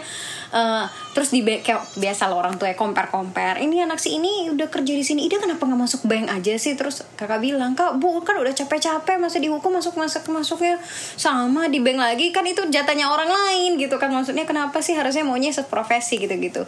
uh, 0.53 0.85
terus 1.17 1.33
di 1.33 1.41
kayak 1.41 1.97
biasa 1.97 2.29
lo 2.29 2.37
orang 2.37 2.61
tua 2.61 2.69
ya 2.69 2.77
compare 2.77 3.09
compare 3.09 3.57
ini 3.57 3.81
anak 3.81 3.97
si 3.97 4.21
ini 4.21 4.53
udah 4.53 4.69
kerja 4.69 4.93
di 4.93 5.01
sini 5.01 5.25
ide 5.25 5.41
kenapa 5.41 5.65
nggak 5.65 5.81
masuk 5.81 6.05
bank 6.05 6.29
aja 6.29 6.53
sih? 6.61 6.77
Terus 6.77 7.01
kakak 7.17 7.41
bilang 7.41 7.73
kak 7.73 7.97
bu 7.97 8.21
kan 8.21 8.37
udah 8.37 8.53
capek-capek 8.53 8.98
capek 8.99 9.15
masih 9.15 9.39
dihukum 9.39 9.71
masuk 9.71 9.95
masuk 9.95 10.27
masuknya 10.27 10.75
sama 11.15 11.71
di 11.71 11.79
bank 11.79 12.03
lagi 12.03 12.35
kan 12.35 12.43
itu 12.43 12.67
jatahnya 12.67 13.07
orang 13.07 13.31
lain 13.31 13.79
gitu 13.79 13.95
kan. 13.95 14.11
Maksudnya 14.11 14.43
kenapa 14.43 14.83
sih 14.83 14.93
harusnya 14.99 15.23
maunya 15.23 15.55
seprofesi 15.55 16.19
gitu 16.19 16.35
gitu 16.35 16.67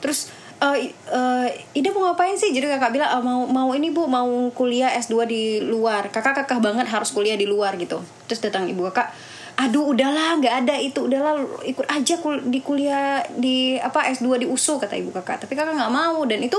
terus 0.00 0.32
uh, 0.64 0.76
uh, 1.12 1.46
Ida 1.76 1.92
mau 1.92 2.10
ngapain 2.10 2.34
sih? 2.34 2.50
Jadi 2.50 2.66
kakak 2.66 2.92
bilang 2.96 3.10
uh, 3.20 3.22
mau 3.22 3.44
mau 3.46 3.68
ini 3.76 3.92
bu 3.92 4.08
mau 4.08 4.48
kuliah 4.52 4.92
S2 4.96 5.14
di 5.28 5.42
luar. 5.60 6.08
Kakak 6.08 6.44
kakak 6.44 6.60
banget 6.64 6.88
harus 6.88 7.12
kuliah 7.12 7.36
di 7.36 7.46
luar 7.48 7.76
gitu. 7.76 8.00
Terus 8.26 8.40
datang 8.40 8.66
ibu 8.66 8.84
kakak 8.90 9.12
aduh 9.60 9.92
udahlah 9.92 10.40
nggak 10.40 10.54
ada 10.64 10.74
itu. 10.80 11.04
Udahlah 11.04 11.44
ikut 11.68 11.84
aja 11.84 12.16
kul 12.20 12.48
di 12.48 12.64
kuliah 12.64 13.20
di 13.36 13.76
apa 13.76 14.08
S2 14.08 14.40
di 14.40 14.46
USU 14.48 14.80
kata 14.80 14.96
ibu 14.96 15.12
kakak. 15.12 15.44
Tapi 15.44 15.52
kakak 15.52 15.76
nggak 15.76 15.92
mau 15.92 16.24
dan 16.24 16.40
itu 16.40 16.56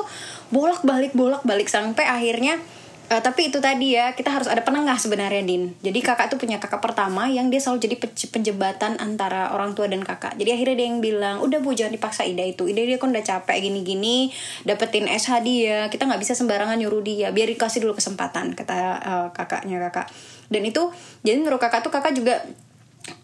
bolak 0.54 0.86
balik 0.86 1.14
bolak 1.18 1.42
balik 1.42 1.70
sampai 1.70 2.06
akhirnya 2.06 2.62
Uh, 3.12 3.20
tapi 3.20 3.52
itu 3.52 3.60
tadi 3.60 4.00
ya 4.00 4.16
kita 4.16 4.32
harus 4.32 4.48
ada 4.48 4.64
penengah 4.64 4.96
sebenarnya 4.96 5.44
Din. 5.44 5.76
Jadi 5.84 6.00
kakak 6.00 6.32
tuh 6.32 6.40
punya 6.40 6.64
kakak 6.64 6.80
pertama 6.80 7.28
yang 7.28 7.52
dia 7.52 7.60
selalu 7.60 7.84
jadi 7.84 7.96
penjebatan 8.32 9.04
antara 9.04 9.52
orang 9.52 9.76
tua 9.76 9.92
dan 9.92 10.00
kakak. 10.00 10.40
Jadi 10.40 10.48
akhirnya 10.56 10.76
dia 10.80 10.88
yang 10.88 11.04
bilang 11.04 11.44
udah 11.44 11.60
bu 11.60 11.76
jangan 11.76 11.92
dipaksa 11.92 12.24
Ida 12.24 12.48
itu. 12.48 12.72
Ida 12.72 12.88
dia 12.88 12.96
kan 12.96 13.12
udah 13.12 13.20
capek 13.20 13.68
gini-gini 13.68 14.32
dapetin 14.64 15.12
SH 15.12 15.44
dia. 15.44 15.92
Kita 15.92 16.08
nggak 16.08 16.24
bisa 16.24 16.40
sembarangan 16.40 16.80
nyuruh 16.80 17.04
dia. 17.04 17.36
Biar 17.36 17.52
dikasih 17.52 17.84
dulu 17.84 18.00
kesempatan 18.00 18.56
kata 18.56 18.76
uh, 19.04 19.28
kakaknya 19.36 19.84
kakak. 19.92 20.08
Dan 20.48 20.64
itu 20.64 20.96
jadi 21.28 21.36
menurut 21.36 21.60
kakak 21.60 21.84
tuh 21.84 21.92
kakak 21.92 22.16
juga 22.16 22.40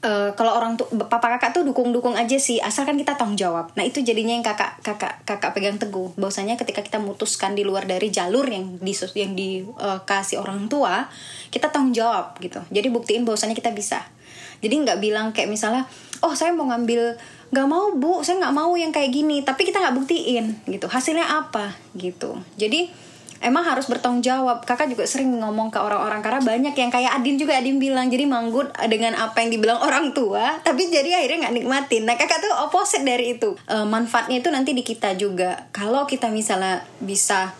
Uh, 0.01 0.33
kalau 0.33 0.57
orang 0.57 0.73
tuh 0.73 0.89
papa 1.05 1.37
kakak 1.37 1.53
tuh 1.53 1.61
dukung-dukung 1.61 2.17
aja 2.17 2.37
sih 2.41 2.57
asalkan 2.57 2.97
kita 2.97 3.13
tanggung 3.13 3.37
jawab. 3.37 3.69
Nah 3.77 3.85
itu 3.85 4.01
jadinya 4.01 4.33
yang 4.33 4.41
kakak 4.41 4.81
kakak 4.81 5.21
kakak 5.21 5.53
pegang 5.53 5.77
teguh. 5.77 6.17
Bahwasanya 6.17 6.57
ketika 6.57 6.81
kita 6.81 6.97
memutuskan 6.97 7.53
di 7.53 7.61
luar 7.61 7.85
dari 7.85 8.09
jalur 8.09 8.49
yang 8.49 8.81
di 8.81 8.93
yang 9.13 9.37
dikasih 9.37 10.41
uh, 10.41 10.41
orang 10.41 10.65
tua 10.65 11.05
kita 11.53 11.69
tanggung 11.69 11.93
jawab 11.93 12.33
gitu. 12.41 12.57
Jadi 12.73 12.89
buktiin 12.89 13.21
bahwasanya 13.21 13.53
kita 13.53 13.69
bisa. 13.69 14.01
Jadi 14.65 14.81
nggak 14.81 14.97
bilang 14.97 15.29
kayak 15.29 15.49
misalnya 15.53 15.85
oh 16.25 16.33
saya 16.33 16.57
mau 16.57 16.65
ngambil 16.73 17.13
nggak 17.53 17.67
mau 17.69 17.93
bu. 17.93 18.25
Saya 18.25 18.41
nggak 18.41 18.55
mau 18.57 18.73
yang 18.73 18.89
kayak 18.89 19.13
gini. 19.13 19.45
Tapi 19.45 19.61
kita 19.61 19.77
nggak 19.77 19.93
buktiin 19.93 20.57
gitu. 20.73 20.89
Hasilnya 20.89 21.37
apa 21.45 21.77
gitu. 21.93 22.41
Jadi 22.57 22.89
emang 23.41 23.63
harus 23.65 23.85
bertanggung 23.85 24.23
jawab. 24.23 24.63
Kakak 24.65 24.89
juga 24.91 25.05
sering 25.05 25.33
ngomong 25.37 25.69
ke 25.69 25.79
orang-orang 25.79 26.21
karena 26.21 26.41
banyak 26.41 26.73
yang 26.75 26.91
kayak 26.91 27.11
Adin 27.17 27.37
juga 27.37 27.57
Adin 27.57 27.77
bilang 27.77 28.09
jadi 28.09 28.25
manggut 28.25 28.73
dengan 28.89 29.13
apa 29.17 29.43
yang 29.43 29.49
dibilang 29.53 29.79
orang 29.81 30.11
tua 30.11 30.59
tapi 30.63 30.89
jadi 30.89 31.21
akhirnya 31.21 31.47
nggak 31.47 31.55
nikmatin. 31.61 32.03
Nah 32.07 32.15
kakak 32.17 32.41
tuh 32.41 32.53
opposite 32.65 33.05
dari 33.05 33.37
itu. 33.37 33.53
E, 33.69 33.75
manfaatnya 33.85 34.41
itu 34.41 34.49
nanti 34.49 34.71
di 34.73 34.83
kita 34.83 35.13
juga. 35.19 35.69
Kalau 35.75 36.09
kita 36.09 36.31
misalnya 36.31 36.83
bisa 37.03 37.53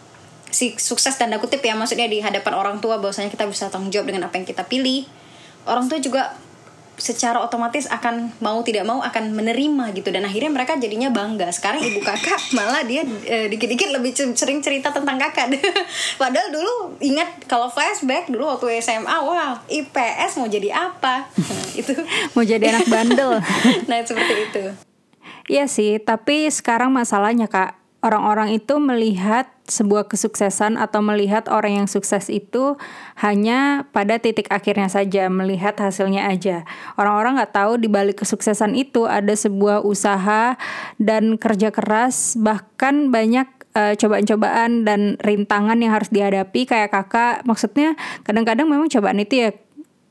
si 0.47 0.73
sukses 0.79 1.13
tanda 1.19 1.37
kutip 1.43 1.59
ya 1.59 1.75
maksudnya 1.75 2.07
di 2.07 2.23
hadapan 2.23 2.53
orang 2.55 2.77
tua 2.79 2.97
bahwasanya 2.97 3.27
kita 3.27 3.43
bisa 3.45 3.67
tanggung 3.67 3.91
jawab 3.91 4.09
dengan 4.09 4.31
apa 4.31 4.39
yang 4.39 4.47
kita 4.47 4.65
pilih. 4.65 5.05
Orang 5.67 5.91
tua 5.91 5.99
juga 5.99 6.31
secara 6.97 7.39
otomatis 7.39 7.85
akan 7.87 8.33
mau 8.41 8.59
tidak 8.65 8.83
mau 8.83 8.99
akan 9.05 9.31
menerima 9.31 9.93
gitu. 9.93 10.09
Dan 10.09 10.25
akhirnya 10.25 10.49
mereka 10.49 10.75
jadinya 10.75 11.13
bangga. 11.13 11.47
Sekarang 11.53 11.79
ibu 11.79 12.01
kakak 12.01 12.41
malah 12.57 12.81
dia 12.83 13.05
e, 13.05 13.47
dikit-dikit 13.53 13.93
lebih 13.93 14.11
sering 14.33 14.59
cerita 14.59 14.89
tentang 14.89 15.21
kakak. 15.21 15.53
Padahal 16.21 16.49
dulu 16.49 16.97
ingat 16.99 17.45
kalau 17.45 17.69
flashback 17.69 18.27
dulu 18.27 18.49
waktu 18.49 18.81
SMA 18.81 19.17
wah 19.23 19.61
IPS 19.69 20.41
mau 20.41 20.49
jadi 20.49 20.73
apa? 20.73 21.29
Nah, 21.29 21.65
itu. 21.81 21.93
Mau 22.33 22.43
jadi 22.43 22.73
anak 22.73 22.89
bandel. 22.89 23.39
Nah 23.85 23.97
seperti 24.03 24.35
itu. 24.49 24.63
Iya 25.47 25.65
sih, 25.71 25.95
tapi 26.03 26.51
sekarang 26.51 26.91
masalahnya 26.91 27.47
kak, 27.47 27.79
orang-orang 28.03 28.51
itu 28.51 28.75
melihat 28.83 29.47
sebuah 29.67 30.07
kesuksesan 30.07 30.79
atau 30.79 31.03
melihat 31.03 31.51
orang 31.51 31.83
yang 31.83 31.87
sukses 31.91 32.31
itu 32.31 32.79
hanya 33.19 33.83
pada 33.91 34.15
titik 34.17 34.47
akhirnya 34.47 34.87
saja, 34.87 35.27
melihat 35.27 35.75
hasilnya 35.75 36.31
aja. 36.31 36.63
Orang-orang 36.95 37.37
nggak 37.37 37.53
tahu 37.53 37.75
di 37.75 37.91
balik 37.91 38.23
kesuksesan 38.23 38.79
itu 38.79 39.05
ada 39.05 39.35
sebuah 39.35 39.83
usaha 39.83 40.55
dan 40.97 41.35
kerja 41.35 41.69
keras, 41.75 42.39
bahkan 42.39 43.11
banyak 43.11 43.47
uh, 43.75 43.93
cobaan-cobaan 43.99 44.87
dan 44.87 45.19
rintangan 45.19 45.77
yang 45.77 45.93
harus 45.93 46.09
dihadapi 46.09 46.63
kayak 46.65 46.89
kakak. 46.89 47.43
Maksudnya 47.43 47.99
kadang-kadang 48.23 48.65
memang 48.71 48.87
cobaan 48.87 49.19
itu 49.19 49.47
ya 49.47 49.49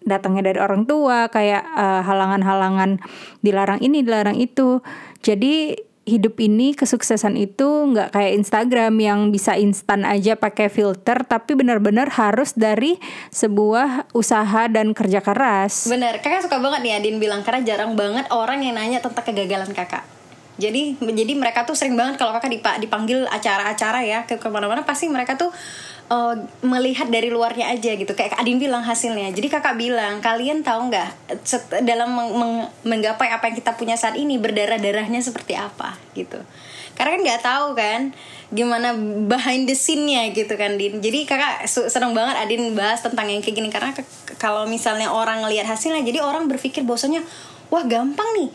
datangnya 0.06 0.54
dari 0.54 0.62
orang 0.62 0.86
tua, 0.86 1.26
kayak 1.32 1.66
uh, 1.74 2.04
halangan-halangan 2.06 3.02
dilarang 3.42 3.82
ini, 3.82 4.06
dilarang 4.06 4.38
itu. 4.38 4.84
Jadi 5.24 5.74
hidup 6.06 6.38
ini 6.38 6.72
kesuksesan 6.78 7.34
itu 7.34 7.66
nggak 7.66 8.14
kayak 8.14 8.32
Instagram 8.38 8.94
yang 9.02 9.20
bisa 9.34 9.58
instan 9.58 10.06
aja 10.06 10.38
pakai 10.38 10.70
filter 10.70 11.26
tapi 11.26 11.58
benar-benar 11.58 12.14
harus 12.14 12.54
dari 12.54 12.96
sebuah 13.34 14.14
usaha 14.14 14.70
dan 14.70 14.94
kerja 14.94 15.18
keras. 15.18 15.90
Bener, 15.90 16.22
kakak 16.22 16.46
suka 16.46 16.62
banget 16.62 16.86
nih 16.86 16.92
Adin 17.02 17.18
bilang 17.18 17.42
karena 17.42 17.66
jarang 17.66 17.98
banget 17.98 18.30
orang 18.30 18.62
yang 18.62 18.78
nanya 18.78 19.02
tentang 19.02 19.26
kegagalan 19.26 19.74
kakak. 19.74 20.15
Jadi 20.56 20.96
jadi 20.96 21.32
mereka 21.36 21.68
tuh 21.68 21.76
sering 21.76 21.94
banget 22.00 22.16
kalau 22.16 22.32
kakak 22.32 22.56
dipanggil 22.80 23.28
acara-acara 23.28 24.00
ya 24.08 24.24
ke 24.24 24.40
ke 24.40 24.48
mana-mana 24.48 24.88
pasti 24.88 25.04
mereka 25.04 25.36
tuh 25.36 25.52
uh, 26.08 26.34
melihat 26.64 27.12
dari 27.12 27.28
luarnya 27.28 27.68
aja 27.76 27.92
gitu. 27.92 28.12
Kayak 28.16 28.40
Adin 28.40 28.56
bilang 28.56 28.80
hasilnya. 28.80 29.30
Jadi 29.36 29.52
kakak 29.52 29.76
bilang 29.76 30.24
kalian 30.24 30.64
tahu 30.64 30.88
nggak 30.88 31.36
dalam 31.84 32.08
meng 32.08 32.30
meng 32.40 32.54
menggapai 32.88 33.28
apa 33.28 33.52
yang 33.52 33.56
kita 33.60 33.76
punya 33.76 34.00
saat 34.00 34.16
ini 34.16 34.40
berdarah 34.40 34.80
darahnya 34.80 35.20
seperti 35.20 35.58
apa? 35.58 36.00
Gitu. 36.16 36.40
Karena 36.96 37.20
kan 37.20 37.20
nggak 37.20 37.42
tahu 37.44 37.66
kan 37.76 38.00
gimana 38.46 38.94
behind 39.28 39.68
the 39.68 39.76
scene-nya 39.76 40.32
gitu 40.32 40.56
kan 40.56 40.80
Din. 40.80 41.04
Jadi 41.04 41.28
kakak 41.28 41.68
seneng 41.68 42.16
banget 42.16 42.40
Adin 42.40 42.72
bahas 42.72 43.04
tentang 43.04 43.28
yang 43.28 43.44
kayak 43.44 43.56
gini. 43.60 43.68
Karena 43.68 43.92
kalau 44.40 44.64
misalnya 44.64 45.12
orang 45.12 45.44
ngelihat 45.44 45.68
hasilnya 45.68 46.00
jadi 46.00 46.24
orang 46.24 46.48
berpikir 46.48 46.86
bahwasanya 46.88 47.20
wah 47.68 47.84
gampang 47.84 48.24
nih 48.40 48.50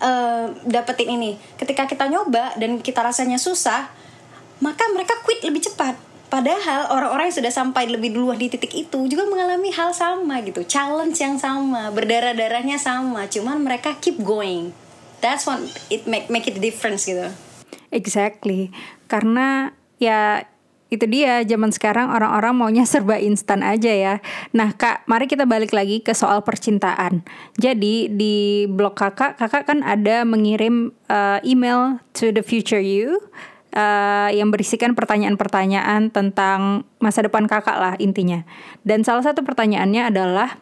uh, 0.00 0.50
dapetin 0.64 1.14
ini 1.14 1.36
ketika 1.60 1.86
kita 1.86 2.08
nyoba 2.08 2.56
dan 2.56 2.80
kita 2.80 3.02
rasanya 3.02 3.38
susah 3.38 3.90
maka 4.62 4.86
mereka 4.94 5.18
quit 5.26 5.42
lebih 5.42 5.60
cepat 5.66 6.14
Padahal 6.34 6.90
orang-orang 6.90 7.30
yang 7.30 7.38
sudah 7.38 7.52
sampai 7.54 7.86
lebih 7.86 8.10
duluan 8.10 8.34
di 8.34 8.50
titik 8.50 8.74
itu 8.74 9.06
juga 9.06 9.22
mengalami 9.22 9.70
hal 9.70 9.94
sama 9.94 10.42
gitu, 10.42 10.66
challenge 10.66 11.14
yang 11.22 11.38
sama, 11.38 11.94
berdarah-darahnya 11.94 12.74
sama, 12.74 13.30
cuman 13.30 13.62
mereka 13.62 13.94
keep 14.02 14.18
going. 14.18 14.74
That's 15.22 15.46
what 15.46 15.62
it 15.94 16.10
make 16.10 16.26
make 16.34 16.50
it 16.50 16.58
difference 16.58 17.06
gitu. 17.06 17.30
Exactly. 17.94 18.74
Karena 19.06 19.70
ya 20.02 20.42
itu 20.94 21.06
dia 21.10 21.42
zaman 21.42 21.70
sekarang 21.74 22.10
orang-orang 22.10 22.54
maunya 22.54 22.84
serba 22.90 23.18
instan 23.18 23.66
aja 23.66 23.90
ya. 23.90 24.14
Nah 24.54 24.72
kak, 24.74 25.04
mari 25.10 25.26
kita 25.26 25.44
balik 25.44 25.74
lagi 25.74 26.00
ke 26.00 26.14
soal 26.14 26.46
percintaan. 26.46 27.26
Jadi 27.58 28.08
di 28.10 28.66
blog 28.70 28.94
kakak, 28.94 29.36
kakak 29.36 29.66
kan 29.68 29.82
ada 29.82 30.22
mengirim 30.22 30.94
uh, 31.10 31.42
email 31.42 31.98
to 32.14 32.30
the 32.30 32.42
future 32.42 32.80
you 32.80 33.18
uh, 33.74 34.30
yang 34.30 34.48
berisikan 34.48 34.94
pertanyaan-pertanyaan 34.94 36.08
tentang 36.14 36.86
masa 37.02 37.26
depan 37.26 37.44
kakak 37.50 37.76
lah 37.76 37.94
intinya. 37.98 38.46
Dan 38.86 39.02
salah 39.02 39.26
satu 39.26 39.42
pertanyaannya 39.42 40.08
adalah 40.08 40.58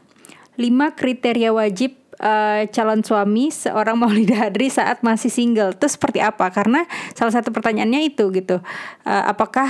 lima 0.60 0.92
kriteria 0.92 1.52
wajib 1.52 1.96
uh, 2.20 2.64
calon 2.72 3.00
suami 3.04 3.48
seorang 3.52 3.96
Maulida 3.96 4.48
Hadri 4.48 4.68
saat 4.68 5.00
masih 5.04 5.28
single 5.28 5.76
itu 5.76 5.86
seperti 5.88 6.20
apa? 6.20 6.48
Karena 6.54 6.84
salah 7.12 7.32
satu 7.32 7.54
pertanyaannya 7.54 8.00
itu 8.08 8.28
gitu, 8.32 8.60
uh, 9.04 9.24
apakah 9.28 9.68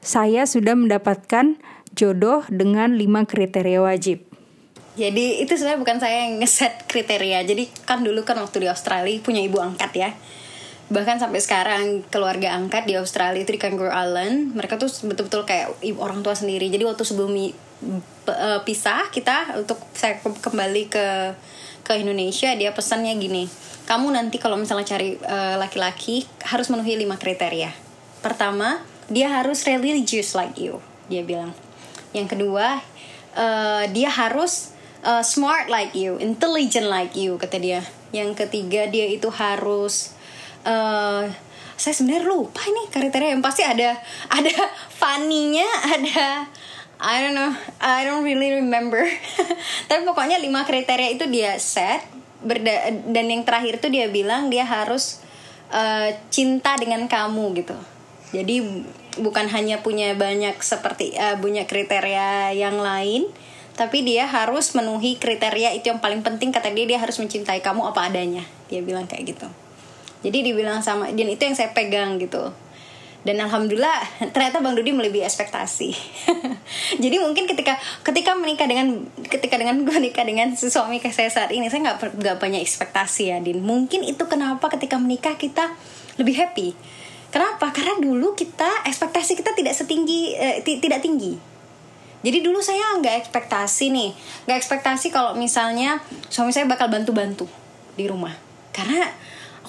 saya 0.00 0.48
sudah 0.48 0.76
mendapatkan 0.76 1.60
jodoh 1.92 2.44
dengan 2.48 2.96
lima 2.96 3.24
kriteria 3.24 3.80
wajib? 3.84 4.24
Jadi 4.98 5.40
itu 5.40 5.52
sebenarnya 5.54 5.80
bukan 5.80 5.98
saya 6.02 6.16
yang 6.28 6.42
ngeset 6.42 6.84
kriteria. 6.90 7.46
Jadi 7.46 7.70
kan 7.88 8.04
dulu 8.04 8.26
kan 8.26 8.36
waktu 8.42 8.64
di 8.64 8.68
Australia 8.68 9.16
punya 9.22 9.40
ibu 9.40 9.62
angkat 9.62 9.92
ya. 9.96 10.10
Bahkan 10.90 11.22
sampai 11.22 11.38
sekarang 11.38 11.82
keluarga 12.10 12.58
angkat 12.58 12.84
di 12.90 12.98
Australia 12.98 13.40
itu 13.40 13.54
di 13.54 13.60
Kangaroo 13.62 13.94
Island, 13.94 14.58
mereka 14.58 14.74
tuh 14.74 14.90
betul-betul 15.06 15.46
kayak 15.46 15.78
orang 16.02 16.26
tua 16.26 16.34
sendiri. 16.34 16.66
Jadi 16.66 16.82
waktu 16.82 17.06
sebelum 17.06 17.30
uh, 17.32 18.60
pisah 18.66 19.08
kita 19.08 19.62
untuk 19.62 19.78
saya 19.94 20.20
kembali 20.20 20.90
ke 20.90 21.06
ke 21.90 21.98
Indonesia 21.98 22.52
dia 22.54 22.70
pesannya 22.70 23.16
gini 23.18 23.48
kamu 23.88 24.14
nanti 24.14 24.38
kalau 24.38 24.54
misalnya 24.54 24.86
cari 24.86 25.18
eh, 25.18 25.56
laki-laki 25.58 26.22
uh, 26.22 26.54
harus 26.54 26.70
memenuhi 26.70 26.94
lima 27.02 27.18
kriteria 27.18 27.74
pertama 28.22 28.78
dia 29.10 29.28
harus 29.28 29.66
religious 29.66 30.32
like 30.38 30.54
you 30.56 30.78
dia 31.10 31.26
bilang 31.26 31.52
yang 32.14 32.30
kedua 32.30 32.80
uh, 33.34 33.84
dia 33.90 34.08
harus 34.08 34.72
uh, 35.02 35.20
smart 35.20 35.66
like 35.66 35.92
you 35.92 36.16
intelligent 36.22 36.86
like 36.86 37.12
you 37.18 37.34
kata 37.36 37.58
dia 37.58 37.80
yang 38.14 38.34
ketiga 38.34 38.86
dia 38.90 39.06
itu 39.10 39.30
harus 39.30 40.14
uh, 40.66 41.26
saya 41.80 41.94
sebenarnya 41.96 42.28
lupa 42.28 42.60
ini 42.68 42.92
kriteria 42.92 43.34
yang 43.34 43.42
pasti 43.42 43.66
ada 43.66 43.98
ada 44.38 44.54
funny-nya 44.94 45.66
ada 45.98 46.46
I 47.00 47.24
don't 47.24 47.32
know, 47.32 47.48
I 47.80 48.04
don't 48.04 48.28
really 48.28 48.60
remember. 48.60 49.00
Tapi 49.88 50.02
pokoknya 50.04 50.36
lima 50.36 50.68
kriteria 50.68 51.16
itu 51.16 51.24
dia 51.32 51.56
set 51.56 52.04
berda 52.44 52.92
dan 53.08 53.24
yang 53.24 53.40
terakhir 53.40 53.80
itu 53.80 53.88
dia 53.88 54.12
bilang 54.12 54.52
dia 54.52 54.68
harus 54.68 55.24
uh, 55.72 56.12
cinta 56.28 56.76
dengan 56.76 57.08
kamu 57.08 57.56
gitu. 57.56 57.76
Jadi 58.36 58.84
bukan 59.20 59.46
hanya 59.52 59.84
punya 59.84 60.12
banyak 60.16 60.56
seperti 60.60 61.14
uh, 61.14 61.36
punya 61.38 61.68
kriteria 61.68 62.56
yang 62.56 62.80
lain, 62.80 63.28
tapi 63.76 64.02
dia 64.04 64.28
harus 64.28 64.72
memenuhi 64.76 65.16
kriteria 65.16 65.72
itu 65.76 65.92
yang 65.92 66.00
paling 66.02 66.20
penting. 66.20 66.52
Kata 66.52 66.72
dia 66.72 66.84
dia 66.84 66.98
harus 67.00 67.16
mencintai 67.20 67.64
kamu 67.64 67.92
apa 67.92 68.08
adanya. 68.12 68.44
Dia 68.68 68.84
bilang 68.84 69.06
kayak 69.06 69.36
gitu. 69.36 69.48
Jadi 70.20 70.52
dibilang 70.52 70.84
sama 70.84 71.08
dan 71.08 71.28
itu 71.32 71.40
yang 71.40 71.56
saya 71.56 71.72
pegang 71.72 72.20
gitu. 72.20 72.52
Dan 73.20 73.36
alhamdulillah 73.36 74.32
ternyata 74.32 74.64
bang 74.64 74.72
Dudi 74.72 74.96
melebihi 74.96 75.24
ekspektasi. 75.28 75.92
Jadi 77.04 77.16
mungkin 77.20 77.44
ketika 77.44 77.76
ketika 78.00 78.32
menikah 78.32 78.64
dengan 78.64 79.04
ketika 79.28 79.60
dengan 79.60 79.80
gue 79.88 79.96
nikah 80.00 80.24
dengan 80.24 80.56
suami 80.56 81.00
saya 81.04 81.28
saat 81.28 81.52
ini 81.52 81.68
saya 81.68 81.84
nggak 81.92 82.16
nggak 82.16 82.36
banyak 82.40 82.60
ekspektasi 82.64 83.32
ya 83.32 83.36
din. 83.40 83.60
Mungkin 83.60 84.08
itu 84.08 84.24
kenapa 84.24 84.72
ketika 84.72 84.96
menikah 84.96 85.36
kita 85.36 85.76
lebih 86.16 86.36
happy 86.36 86.72
kenapa? 87.30 87.72
Karena 87.72 87.98
dulu 87.98 88.36
kita 88.36 88.86
ekspektasi 88.86 89.38
kita 89.38 89.54
tidak 89.56 89.74
setinggi 89.74 90.34
eh, 90.36 90.62
tidak 90.62 91.02
tinggi. 91.02 91.38
Jadi 92.20 92.38
dulu 92.44 92.60
saya 92.60 93.00
nggak 93.00 93.26
ekspektasi 93.26 93.88
nih. 93.88 94.10
Nggak 94.44 94.58
ekspektasi 94.60 95.08
kalau 95.08 95.32
misalnya 95.38 96.04
suami 96.28 96.52
saya 96.52 96.68
bakal 96.68 96.92
bantu-bantu 96.92 97.48
di 97.96 98.04
rumah. 98.04 98.36
Karena 98.76 99.08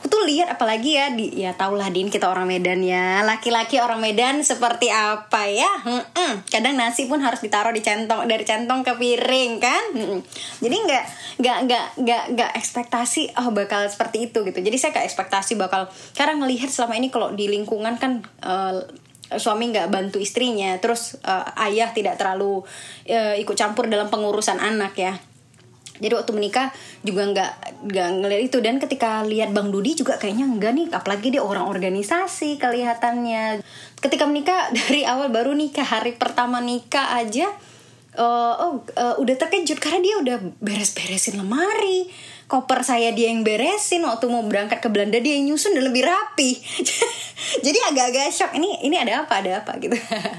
aku 0.01 0.09
tuh 0.09 0.25
lihat 0.25 0.49
apalagi 0.57 0.97
ya 0.97 1.13
di 1.13 1.29
ya 1.45 1.53
tahulah 1.53 1.93
din 1.93 2.09
kita 2.09 2.25
orang 2.25 2.49
Medan 2.49 2.81
ya. 2.81 3.21
Laki-laki 3.21 3.77
orang 3.77 4.01
Medan 4.01 4.41
seperti 4.41 4.89
apa 4.89 5.45
ya? 5.45 5.69
Hmm-mm. 5.85 6.41
kadang 6.49 6.73
nasi 6.73 7.05
pun 7.05 7.21
harus 7.21 7.37
ditaruh 7.45 7.69
di 7.69 7.85
centong 7.85 8.25
dari 8.25 8.41
centong 8.41 8.81
ke 8.81 8.97
piring 8.97 9.61
kan? 9.61 9.83
Hmm-mm. 9.93 10.25
jadi 10.57 10.73
nggak 10.73 11.05
nggak 11.37 11.57
nggak 11.69 11.85
nggak 12.01 12.23
nggak 12.33 12.51
ekspektasi 12.57 13.37
oh 13.37 13.53
bakal 13.53 13.85
seperti 13.85 14.33
itu 14.33 14.41
gitu. 14.41 14.57
Jadi 14.57 14.73
saya 14.81 14.89
nggak 14.97 15.05
ekspektasi 15.05 15.53
bakal 15.53 15.85
karena 16.17 16.33
melihat 16.33 16.73
selama 16.73 16.97
ini 16.97 17.13
kalau 17.13 17.29
di 17.37 17.45
lingkungan 17.45 18.01
kan 18.01 18.25
uh, 18.41 18.81
suami 19.37 19.69
nggak 19.69 19.93
bantu 19.93 20.17
istrinya 20.17 20.75
terus 20.81 21.15
uh, 21.23 21.45
ayah 21.69 21.93
tidak 21.95 22.19
terlalu 22.19 22.65
uh, 23.07 23.35
ikut 23.37 23.55
campur 23.55 23.87
dalam 23.87 24.11
pengurusan 24.11 24.59
anak 24.59 24.97
ya 24.97 25.13
jadi 26.01 26.17
waktu 26.17 26.33
menikah 26.33 26.73
juga 27.05 27.29
nggak 27.29 27.51
nggak 27.85 28.09
ngeliat 28.17 28.41
itu. 28.49 28.57
Dan 28.57 28.81
ketika 28.81 29.21
lihat 29.21 29.53
bang 29.53 29.69
Dudi 29.69 29.93
juga 29.93 30.17
kayaknya 30.17 30.49
enggak 30.49 30.73
nih. 30.73 30.87
Apalagi 30.89 31.27
dia 31.29 31.45
orang 31.45 31.69
organisasi 31.69 32.57
kelihatannya. 32.57 33.61
Ketika 34.01 34.25
menikah 34.25 34.69
dari 34.81 35.05
awal 35.05 35.29
baru 35.29 35.53
nikah. 35.53 35.85
Hari 35.85 36.17
pertama 36.17 36.57
nikah 36.57 37.21
aja 37.21 37.53
uh, 38.17 38.53
oh 38.57 38.81
uh, 38.97 39.15
udah 39.21 39.35
terkejut. 39.37 39.77
Karena 39.77 40.01
dia 40.01 40.15
udah 40.17 40.37
beres-beresin 40.57 41.37
lemari. 41.37 42.09
Koper 42.49 42.81
saya 42.81 43.13
dia 43.13 43.29
yang 43.29 43.45
beresin. 43.45 44.01
Waktu 44.01 44.25
mau 44.25 44.41
berangkat 44.41 44.81
ke 44.81 44.89
Belanda 44.89 45.21
dia 45.21 45.37
yang 45.37 45.53
nyusun 45.53 45.77
dan 45.77 45.85
lebih 45.85 46.01
rapi. 46.01 46.57
Jadi 47.65 47.77
agak-agak 47.93 48.33
shock. 48.33 48.51
Ini 48.57 48.89
ini 48.89 48.97
ada 48.97 49.21
apa? 49.21 49.37
Ada 49.37 49.61
apa? 49.61 49.77
Gitu. 49.77 49.93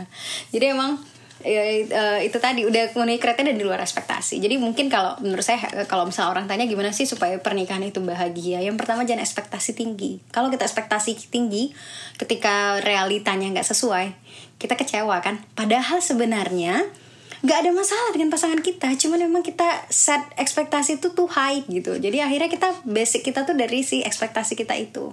Jadi 0.59 0.75
emang 0.75 1.12
ya, 1.43 1.63
uh, 1.91 2.21
itu 2.23 2.39
tadi 2.39 2.65
udah 2.65 2.95
memenuhi 2.97 3.21
kriteria 3.21 3.53
dan 3.53 3.59
di 3.59 3.67
luar 3.67 3.83
ekspektasi. 3.83 4.39
Jadi 4.41 4.57
mungkin 4.57 4.89
kalau 4.89 5.19
menurut 5.21 5.43
saya 5.43 5.87
kalau 5.91 6.09
misalnya 6.09 6.31
orang 6.35 6.47
tanya 6.49 6.65
gimana 6.65 6.95
sih 6.95 7.05
supaya 7.05 7.39
pernikahan 7.43 7.83
itu 7.85 8.01
bahagia 8.01 8.63
yang 8.63 8.79
pertama 8.79 9.03
jangan 9.03 9.27
ekspektasi 9.27 9.77
tinggi. 9.77 10.23
Kalau 10.31 10.49
kita 10.49 10.65
ekspektasi 10.65 11.29
tinggi 11.29 11.75
ketika 12.17 12.81
realitanya 12.81 13.51
nggak 13.53 13.69
sesuai 13.69 14.07
kita 14.57 14.79
kecewa 14.79 15.19
kan? 15.21 15.43
Padahal 15.59 15.99
sebenarnya 15.99 16.87
nggak 17.43 17.59
ada 17.59 17.71
masalah 17.75 18.11
dengan 18.15 18.31
pasangan 18.31 18.63
kita 18.63 18.95
cuman 18.95 19.27
memang 19.27 19.43
kita 19.43 19.67
set 19.91 20.23
ekspektasi 20.39 21.03
itu 21.03 21.11
tuh 21.11 21.27
high 21.27 21.67
gitu. 21.67 21.99
Jadi 21.99 22.23
akhirnya 22.23 22.47
kita 22.47 22.87
basic 22.87 23.27
kita 23.27 23.43
tuh 23.43 23.59
dari 23.59 23.83
si 23.83 24.07
ekspektasi 24.07 24.55
kita 24.55 24.79
itu. 24.79 25.11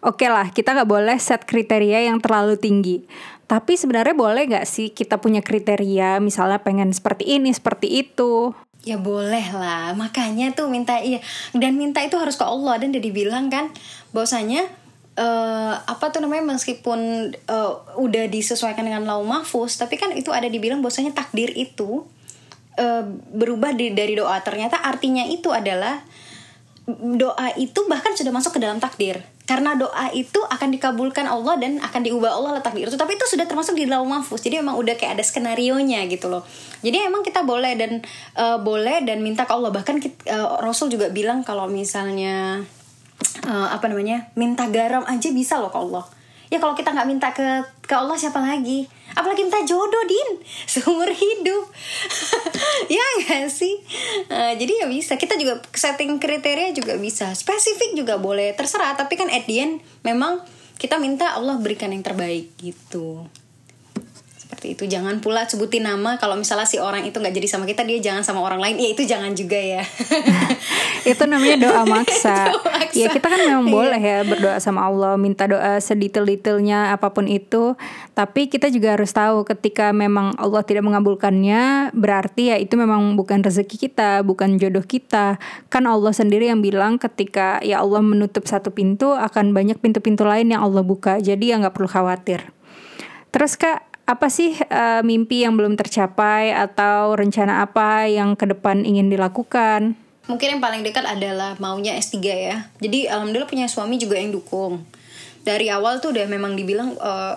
Oke 0.00 0.28
lah, 0.28 0.48
kita 0.52 0.72
nggak 0.72 0.90
boleh 0.90 1.16
set 1.20 1.44
kriteria 1.44 2.08
yang 2.08 2.22
terlalu 2.22 2.56
tinggi. 2.56 3.04
Tapi 3.44 3.76
sebenarnya 3.76 4.16
boleh 4.16 4.48
nggak 4.48 4.66
sih 4.66 4.90
kita 4.92 5.20
punya 5.20 5.44
kriteria, 5.44 6.16
misalnya 6.18 6.64
pengen 6.64 6.90
seperti 6.96 7.36
ini, 7.36 7.52
seperti 7.52 8.04
itu? 8.04 8.56
Ya 8.84 9.00
boleh 9.00 9.44
lah, 9.52 9.96
makanya 9.96 10.52
tuh 10.52 10.68
minta 10.68 11.00
iya 11.00 11.20
dan 11.56 11.80
minta 11.80 12.04
itu 12.04 12.20
harus 12.20 12.36
ke 12.36 12.44
Allah 12.44 12.76
dan 12.76 12.92
dia 12.92 13.00
dibilang 13.00 13.48
kan 13.48 13.72
bahwasanya 14.12 14.68
uh, 15.16 15.80
apa 15.88 16.12
tuh 16.12 16.20
namanya 16.20 16.52
meskipun 16.52 17.32
uh, 17.48 17.72
udah 17.96 18.28
disesuaikan 18.28 18.84
dengan 18.84 19.08
lau 19.08 19.24
mahfuz, 19.24 19.80
tapi 19.80 19.96
kan 19.96 20.12
itu 20.12 20.28
ada 20.32 20.48
dibilang 20.48 20.84
bahwasanya 20.84 21.16
takdir 21.16 21.48
itu 21.56 22.04
uh, 22.76 23.04
berubah 23.32 23.72
di, 23.72 23.96
dari 23.96 24.20
doa. 24.20 24.36
Ternyata 24.44 24.84
artinya 24.84 25.24
itu 25.24 25.48
adalah 25.48 26.04
doa 27.16 27.56
itu 27.56 27.88
bahkan 27.88 28.12
sudah 28.12 28.32
masuk 28.36 28.60
ke 28.60 28.60
dalam 28.60 28.76
takdir 28.76 29.24
karena 29.44 29.76
doa 29.76 30.08
itu 30.16 30.40
akan 30.40 30.72
dikabulkan 30.72 31.28
Allah 31.28 31.60
dan 31.60 31.76
akan 31.76 32.00
diubah 32.00 32.32
Allah 32.32 32.56
letak 32.60 32.72
di 32.72 32.88
itu. 32.88 32.96
Tapi 32.96 33.20
itu 33.20 33.28
sudah 33.28 33.44
termasuk 33.44 33.76
di 33.76 33.84
dalam 33.84 34.08
mahfuz. 34.08 34.40
Jadi 34.40 34.64
emang 34.64 34.80
udah 34.80 34.96
kayak 34.96 35.20
ada 35.20 35.24
skenario 35.24 35.76
nya 35.84 36.00
gitu 36.08 36.32
loh. 36.32 36.48
Jadi 36.80 37.04
emang 37.04 37.20
kita 37.20 37.44
boleh 37.44 37.76
dan 37.76 38.00
uh, 38.40 38.56
boleh 38.56 39.04
dan 39.04 39.20
minta 39.20 39.44
ke 39.44 39.52
Allah. 39.52 39.68
Bahkan 39.68 39.96
kita, 40.00 40.16
uh, 40.32 40.32
eh, 40.32 40.48
Rasul 40.64 40.88
juga 40.88 41.12
bilang 41.12 41.44
kalau 41.44 41.68
misalnya 41.68 42.64
uh, 43.44 43.68
apa 43.68 43.84
namanya 43.84 44.32
minta 44.32 44.64
garam 44.72 45.04
aja 45.04 45.28
bisa 45.28 45.60
loh 45.60 45.68
ke 45.68 45.76
Allah 45.76 46.04
ya 46.52 46.58
kalau 46.60 46.76
kita 46.76 46.92
nggak 46.92 47.08
minta 47.08 47.28
ke 47.32 47.64
ke 47.84 47.94
Allah 47.94 48.16
siapa 48.16 48.40
lagi? 48.40 48.88
Apalagi 49.14 49.46
minta 49.46 49.62
jodoh 49.62 50.04
din. 50.08 50.40
Seumur 50.72 51.08
hidup. 51.08 51.64
Ya 52.84 53.00
gak 53.24 53.48
sih? 53.48 53.80
Uh, 54.28 54.52
jadi 54.58 54.84
ya 54.84 54.86
bisa. 54.90 55.16
Kita 55.16 55.38
juga 55.40 55.62
setting 55.72 56.20
kriteria 56.20 56.74
juga 56.74 56.98
bisa. 56.98 57.32
Spesifik 57.32 57.96
juga 57.96 58.20
boleh. 58.20 58.52
Terserah. 58.52 58.98
Tapi 58.98 59.14
kan 59.14 59.30
at 59.30 59.46
the 59.48 59.62
end 59.62 59.74
memang 60.04 60.42
kita 60.76 60.98
minta 60.98 61.32
Allah 61.32 61.56
berikan 61.56 61.94
yang 61.94 62.02
terbaik 62.02 62.52
gitu 62.58 63.24
seperti 64.64 64.80
itu. 64.80 64.84
Jangan 64.96 65.20
pula 65.20 65.44
sebutin 65.44 65.84
nama 65.84 66.16
kalau 66.16 66.40
misalnya 66.40 66.64
si 66.64 66.80
orang 66.80 67.04
itu 67.04 67.20
nggak 67.20 67.36
jadi 67.36 67.48
sama 67.52 67.68
kita 67.68 67.84
dia 67.84 68.00
jangan 68.00 68.24
sama 68.24 68.40
orang 68.40 68.56
lain. 68.64 68.80
Ya 68.80 68.88
itu 68.96 69.04
jangan 69.04 69.36
juga 69.36 69.60
ya. 69.60 69.84
Itu 71.04 71.28
namanya 71.28 71.68
doa 71.68 71.84
maksa. 72.00 72.48
doa 72.48 72.64
maksa. 72.64 72.96
Ya 72.96 73.12
kita 73.12 73.28
kan 73.28 73.36
memang 73.44 73.68
iya. 73.68 73.74
boleh 73.76 74.00
ya 74.00 74.18
berdoa 74.24 74.56
sama 74.56 74.88
Allah 74.88 75.20
minta 75.20 75.44
doa 75.44 75.76
sedetail-detailnya 75.76 76.96
apa 76.96 77.12
pun 77.12 77.28
itu. 77.28 77.76
Tapi 78.16 78.48
kita 78.48 78.72
juga 78.72 78.96
harus 78.96 79.12
tahu 79.12 79.44
ketika 79.44 79.92
memang 79.92 80.32
Allah 80.40 80.64
tidak 80.64 80.88
mengabulkannya 80.88 81.92
berarti 81.92 82.54
ya 82.54 82.56
itu 82.56 82.72
memang 82.80 83.20
bukan 83.20 83.44
rezeki 83.44 83.92
kita 83.92 84.24
bukan 84.24 84.56
jodoh 84.56 84.80
kita. 84.80 85.36
Kan 85.68 85.84
Allah 85.84 86.16
sendiri 86.16 86.48
yang 86.48 86.64
bilang 86.64 86.96
ketika 86.96 87.60
ya 87.60 87.84
Allah 87.84 88.00
menutup 88.00 88.48
satu 88.48 88.72
pintu 88.72 89.12
akan 89.12 89.52
banyak 89.52 89.76
pintu-pintu 89.84 90.24
lain 90.24 90.56
yang 90.56 90.64
Allah 90.64 90.80
buka. 90.80 91.20
Jadi 91.20 91.52
ya 91.52 91.60
nggak 91.60 91.76
perlu 91.76 91.90
khawatir. 91.90 92.48
Terus 93.28 93.58
Kak, 93.58 93.93
apa 94.04 94.28
sih 94.28 94.52
uh, 94.68 95.00
mimpi 95.00 95.48
yang 95.48 95.56
belum 95.56 95.80
tercapai 95.80 96.52
atau 96.52 97.16
rencana 97.16 97.64
apa 97.64 98.04
yang 98.04 98.36
ke 98.36 98.44
depan 98.44 98.84
ingin 98.84 99.08
dilakukan? 99.08 99.96
Mungkin 100.24 100.56
yang 100.56 100.62
paling 100.64 100.84
dekat 100.84 101.04
adalah 101.04 101.56
maunya 101.60 101.96
S3 101.96 102.16
ya. 102.24 102.56
Jadi 102.80 103.08
alhamdulillah 103.08 103.48
punya 103.48 103.68
suami 103.68 103.96
juga 103.96 104.20
yang 104.20 104.32
dukung. 104.32 104.84
Dari 105.44 105.68
awal 105.68 106.00
tuh 106.00 106.16
udah 106.16 106.24
memang 106.28 106.56
dibilang 106.56 106.96
uh, 106.96 107.36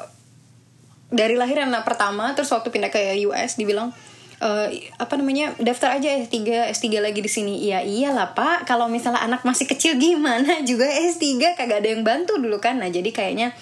dari 1.08 1.40
lahir 1.40 1.64
anak 1.64 1.88
pertama 1.88 2.36
terus 2.36 2.52
waktu 2.52 2.68
pindah 2.68 2.92
ke 2.92 3.00
US 3.28 3.56
dibilang 3.56 3.96
uh, 4.44 4.68
apa 5.00 5.14
namanya 5.16 5.56
daftar 5.60 5.96
aja 5.96 6.20
S3 6.20 6.72
S3 6.76 7.00
lagi 7.00 7.20
di 7.24 7.32
sini 7.32 7.64
iya 7.64 7.80
iyalah 7.80 8.36
pak 8.36 8.68
kalau 8.68 8.92
misalnya 8.92 9.24
anak 9.24 9.48
masih 9.48 9.66
kecil 9.70 9.96
gimana 9.96 10.62
juga 10.68 10.84
S3 10.88 11.56
kagak 11.56 11.80
ada 11.84 11.90
yang 11.96 12.04
bantu 12.04 12.36
dulu 12.38 12.60
kan 12.60 12.84
nah 12.84 12.92
jadi 12.92 13.08
kayaknya 13.16 13.56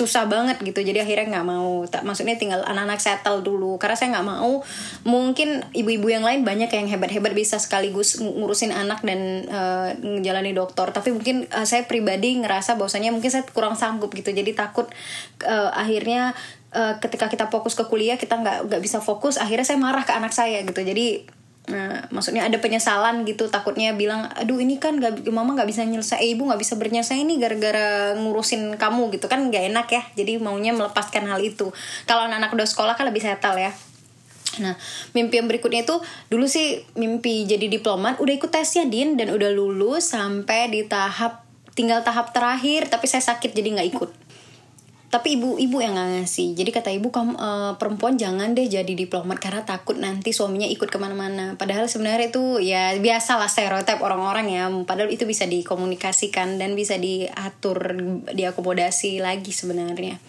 susah 0.00 0.24
banget 0.24 0.56
gitu. 0.64 0.80
Jadi 0.80 1.04
akhirnya 1.04 1.38
nggak 1.38 1.46
mau. 1.46 1.84
Tak 1.84 2.08
maksudnya 2.08 2.40
tinggal 2.40 2.64
anak-anak 2.64 2.96
settle 2.96 3.44
dulu. 3.44 3.76
Karena 3.76 3.96
saya 4.00 4.16
nggak 4.16 4.26
mau 4.26 4.64
mungkin 5.04 5.60
ibu-ibu 5.76 6.08
yang 6.08 6.24
lain 6.24 6.40
banyak 6.40 6.72
yang 6.72 6.88
hebat-hebat 6.88 7.36
bisa 7.36 7.60
sekaligus 7.60 8.16
ngurusin 8.16 8.72
anak 8.72 9.04
dan 9.04 9.44
uh, 9.52 9.92
ngejalani 10.00 10.56
dokter. 10.56 10.88
Tapi 10.88 11.12
mungkin 11.12 11.44
uh, 11.52 11.68
saya 11.68 11.84
pribadi 11.84 12.40
ngerasa 12.40 12.80
bahwasanya 12.80 13.12
mungkin 13.12 13.28
saya 13.28 13.44
kurang 13.52 13.76
sanggup 13.76 14.08
gitu. 14.16 14.32
Jadi 14.32 14.56
takut 14.56 14.88
uh, 15.44 15.70
akhirnya 15.76 16.32
uh, 16.72 16.96
ketika 16.98 17.28
kita 17.28 17.52
fokus 17.52 17.76
ke 17.76 17.84
kuliah 17.84 18.16
kita 18.16 18.40
nggak 18.40 18.72
nggak 18.72 18.82
bisa 18.82 19.04
fokus 19.04 19.36
akhirnya 19.36 19.66
saya 19.68 19.78
marah 19.78 20.08
ke 20.08 20.12
anak 20.16 20.32
saya 20.32 20.64
gitu. 20.64 20.80
Jadi 20.80 21.39
Nah, 21.70 22.10
maksudnya 22.10 22.50
ada 22.50 22.58
penyesalan 22.58 23.22
gitu 23.22 23.46
takutnya 23.46 23.94
bilang 23.94 24.26
aduh 24.34 24.58
ini 24.58 24.82
kan 24.82 24.98
gak, 24.98 25.22
mama 25.30 25.54
nggak 25.54 25.70
bisa 25.70 25.86
nyelesai 25.86 26.18
eh, 26.18 26.34
ibu 26.34 26.50
nggak 26.50 26.58
bisa 26.58 26.74
bernyelesai 26.74 27.22
ini 27.22 27.38
gara-gara 27.38 28.18
ngurusin 28.18 28.74
kamu 28.74 29.14
gitu. 29.14 29.30
Kan 29.30 29.48
nggak 29.48 29.70
enak 29.70 29.86
ya 29.88 30.02
jadi 30.18 30.42
maunya 30.42 30.74
melepaskan 30.74 31.30
hal 31.30 31.38
itu. 31.38 31.70
Kalau 32.10 32.26
anak-anak 32.26 32.50
udah 32.52 32.66
sekolah 32.66 32.94
kan 32.98 33.06
lebih 33.06 33.22
settle 33.22 33.56
ya. 33.56 33.70
Nah, 34.58 34.74
mimpi 35.14 35.38
yang 35.38 35.46
berikutnya 35.46 35.86
itu 35.86 36.02
dulu 36.26 36.50
sih 36.50 36.82
mimpi 36.98 37.46
jadi 37.46 37.70
diplomat, 37.70 38.18
udah 38.18 38.34
ikut 38.34 38.50
tesnya 38.50 38.82
Din 38.90 39.14
dan 39.14 39.30
udah 39.30 39.46
lulus 39.54 40.10
sampai 40.10 40.66
di 40.68 40.82
tahap 40.90 41.46
tinggal 41.78 42.02
tahap 42.02 42.34
terakhir 42.34 42.90
tapi 42.90 43.06
saya 43.06 43.22
sakit 43.24 43.54
jadi 43.54 43.78
nggak 43.78 43.88
ikut 43.94 44.10
tapi 45.10 45.34
ibu-ibu 45.34 45.82
yang 45.82 45.98
nggak 45.98 46.22
ngasih. 46.22 46.54
Jadi 46.54 46.70
kata 46.70 46.94
ibu 46.94 47.10
kamu 47.10 47.34
uh, 47.34 47.74
perempuan 47.82 48.14
jangan 48.14 48.54
deh 48.54 48.70
jadi 48.70 48.94
diplomat 48.94 49.42
karena 49.42 49.66
takut 49.66 49.98
nanti 49.98 50.30
suaminya 50.30 50.70
ikut 50.70 50.86
ke 50.86 51.02
mana-mana. 51.02 51.58
Padahal 51.58 51.90
sebenarnya 51.90 52.30
itu 52.30 52.62
ya 52.62 52.94
biasa 52.94 53.34
lah 53.34 53.50
stereotip 53.50 53.98
orang-orang 53.98 54.46
ya. 54.54 54.70
Padahal 54.86 55.10
itu 55.10 55.26
bisa 55.26 55.50
dikomunikasikan 55.50 56.62
dan 56.62 56.78
bisa 56.78 56.94
diatur 56.94 57.98
diakomodasi 58.30 59.18
lagi 59.18 59.50
sebenarnya. 59.50 60.22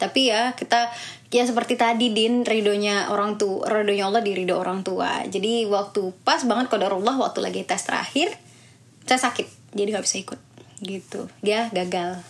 Tapi 0.00 0.32
ya 0.32 0.56
kita 0.56 0.88
ya 1.28 1.44
seperti 1.44 1.76
tadi 1.76 2.16
din 2.16 2.48
ridonya 2.48 3.12
orang 3.12 3.36
tua 3.36 3.68
ridonya 3.68 4.08
Allah 4.08 4.24
di 4.24 4.32
ridho 4.32 4.56
orang 4.56 4.80
tua. 4.80 5.20
Jadi 5.28 5.68
waktu 5.68 6.16
pas 6.24 6.40
banget 6.48 6.72
Allah 6.72 7.14
waktu 7.20 7.44
lagi 7.44 7.60
tes 7.68 7.84
terakhir 7.84 8.32
saya 9.04 9.20
sakit. 9.20 9.76
Jadi 9.76 9.88
nggak 9.92 10.04
bisa 10.08 10.16
ikut. 10.16 10.40
Gitu. 10.80 11.28
Dia 11.44 11.68
gagal 11.76 12.24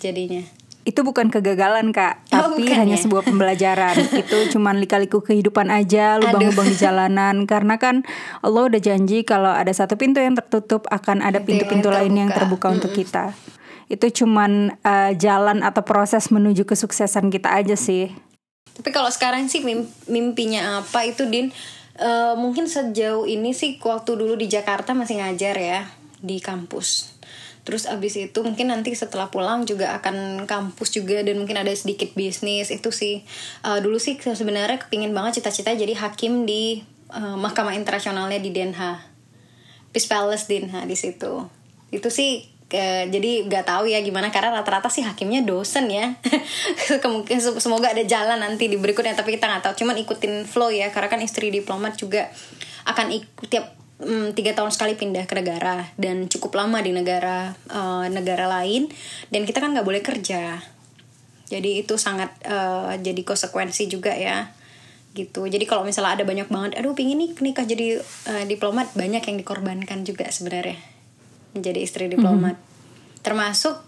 jadinya 0.00 0.55
itu 0.86 1.02
bukan 1.02 1.34
kegagalan 1.34 1.90
kak, 1.90 2.22
oh, 2.30 2.54
tapi 2.54 2.70
hanya 2.70 2.94
ya? 2.94 3.02
sebuah 3.02 3.26
pembelajaran. 3.26 3.98
itu 4.22 4.54
cuman 4.54 4.78
lika-liku 4.78 5.18
kehidupan 5.18 5.66
aja, 5.66 6.14
lubang-lubang 6.22 6.70
di 6.70 6.78
jalanan. 6.78 7.42
Karena 7.50 7.74
kan 7.74 8.06
Allah 8.38 8.70
udah 8.70 8.78
janji 8.78 9.26
kalau 9.26 9.50
ada 9.50 9.74
satu 9.74 9.98
pintu 9.98 10.22
yang 10.22 10.38
tertutup 10.38 10.86
akan 10.86 11.26
ada 11.26 11.42
pintu-pintu 11.42 11.90
lain 11.90 12.14
yang 12.14 12.30
terbuka 12.30 12.70
mm 12.70 12.70
-hmm. 12.70 12.76
untuk 12.78 12.92
kita. 12.94 13.34
Itu 13.90 14.06
cuman 14.22 14.78
uh, 14.86 15.10
jalan 15.18 15.66
atau 15.66 15.82
proses 15.82 16.30
menuju 16.30 16.62
kesuksesan 16.62 17.34
kita 17.34 17.50
aja 17.50 17.74
sih. 17.74 18.14
Tapi 18.78 18.94
kalau 18.94 19.10
sekarang 19.10 19.50
sih 19.50 19.66
mimpinya 20.06 20.86
apa 20.86 21.02
itu 21.02 21.26
Din? 21.26 21.50
Uh, 21.98 22.38
mungkin 22.38 22.70
sejauh 22.70 23.26
ini 23.26 23.56
sih 23.56 23.80
waktu 23.82 24.14
dulu 24.14 24.38
di 24.38 24.46
Jakarta 24.46 24.92
masih 24.94 25.18
ngajar 25.18 25.56
ya 25.56 25.80
di 26.20 26.44
kampus 26.44 27.15
terus 27.66 27.90
abis 27.90 28.14
itu 28.14 28.38
mungkin 28.46 28.70
nanti 28.70 28.94
setelah 28.94 29.26
pulang 29.26 29.66
juga 29.66 29.98
akan 29.98 30.46
kampus 30.46 30.94
juga 30.94 31.26
dan 31.26 31.34
mungkin 31.34 31.58
ada 31.58 31.74
sedikit 31.74 32.14
bisnis 32.14 32.70
itu 32.70 32.94
sih. 32.94 33.26
Uh, 33.66 33.82
dulu 33.82 33.98
sih 33.98 34.14
sebenarnya 34.14 34.78
kepingin 34.78 35.10
banget 35.10 35.42
cita-cita 35.42 35.74
jadi 35.74 35.98
hakim 35.98 36.46
di 36.46 36.86
uh, 37.10 37.34
mahkamah 37.34 37.74
internasionalnya 37.74 38.38
di 38.38 38.54
Den 38.54 38.70
Haag. 38.78 39.02
Peace 39.90 40.06
Palace 40.06 40.46
Den 40.46 40.70
di 40.86 40.94
situ. 40.94 41.50
Itu 41.90 42.06
sih 42.06 42.46
ke, 42.70 43.10
jadi 43.10 43.46
nggak 43.50 43.64
tahu 43.66 43.90
ya 43.90 44.02
gimana 44.02 44.30
karena 44.30 44.54
rata-rata 44.62 44.86
sih 44.86 45.02
hakimnya 45.02 45.42
dosen 45.42 45.90
ya. 45.90 46.14
Kemungkinan 47.02 47.58
semoga 47.58 47.90
ada 47.90 48.04
jalan 48.06 48.38
nanti 48.38 48.70
di 48.70 48.78
berikutnya 48.78 49.18
tapi 49.18 49.34
kita 49.34 49.50
nggak 49.50 49.62
tahu. 49.66 49.74
Cuman 49.82 49.98
ikutin 49.98 50.46
flow 50.46 50.70
ya 50.70 50.94
karena 50.94 51.10
kan 51.10 51.18
istri 51.18 51.50
diplomat 51.50 51.98
juga 51.98 52.30
akan 52.86 53.10
ikut 53.10 53.48
tiap 53.50 53.74
tiga 54.36 54.52
tahun 54.52 54.68
sekali 54.68 54.92
pindah 54.92 55.24
ke 55.24 55.34
negara 55.40 55.88
dan 55.96 56.28
cukup 56.28 56.60
lama 56.60 56.84
di 56.84 56.92
negara 56.92 57.56
uh, 57.72 58.04
negara 58.12 58.44
lain 58.44 58.92
dan 59.32 59.48
kita 59.48 59.64
kan 59.64 59.72
nggak 59.72 59.88
boleh 59.88 60.04
kerja 60.04 60.60
jadi 61.48 61.80
itu 61.80 61.96
sangat 61.96 62.28
uh, 62.44 62.92
jadi 63.00 63.24
konsekuensi 63.24 63.88
juga 63.88 64.12
ya 64.12 64.52
gitu 65.16 65.48
jadi 65.48 65.64
kalau 65.64 65.88
misalnya 65.88 66.20
ada 66.20 66.24
banyak 66.28 66.44
banget 66.52 66.70
aduh 66.76 66.92
pingin 66.92 67.16
nih 67.16 67.32
nikah 67.40 67.64
jadi 67.64 68.04
uh, 68.04 68.44
diplomat 68.44 68.92
banyak 68.92 69.24
yang 69.24 69.36
dikorbankan 69.40 70.04
juga 70.04 70.28
sebenarnya 70.28 70.76
menjadi 71.56 71.80
istri 71.80 72.04
diplomat 72.12 72.60
mm 72.60 72.60
-hmm. 72.60 73.20
termasuk 73.24 73.80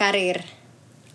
karir 0.00 0.40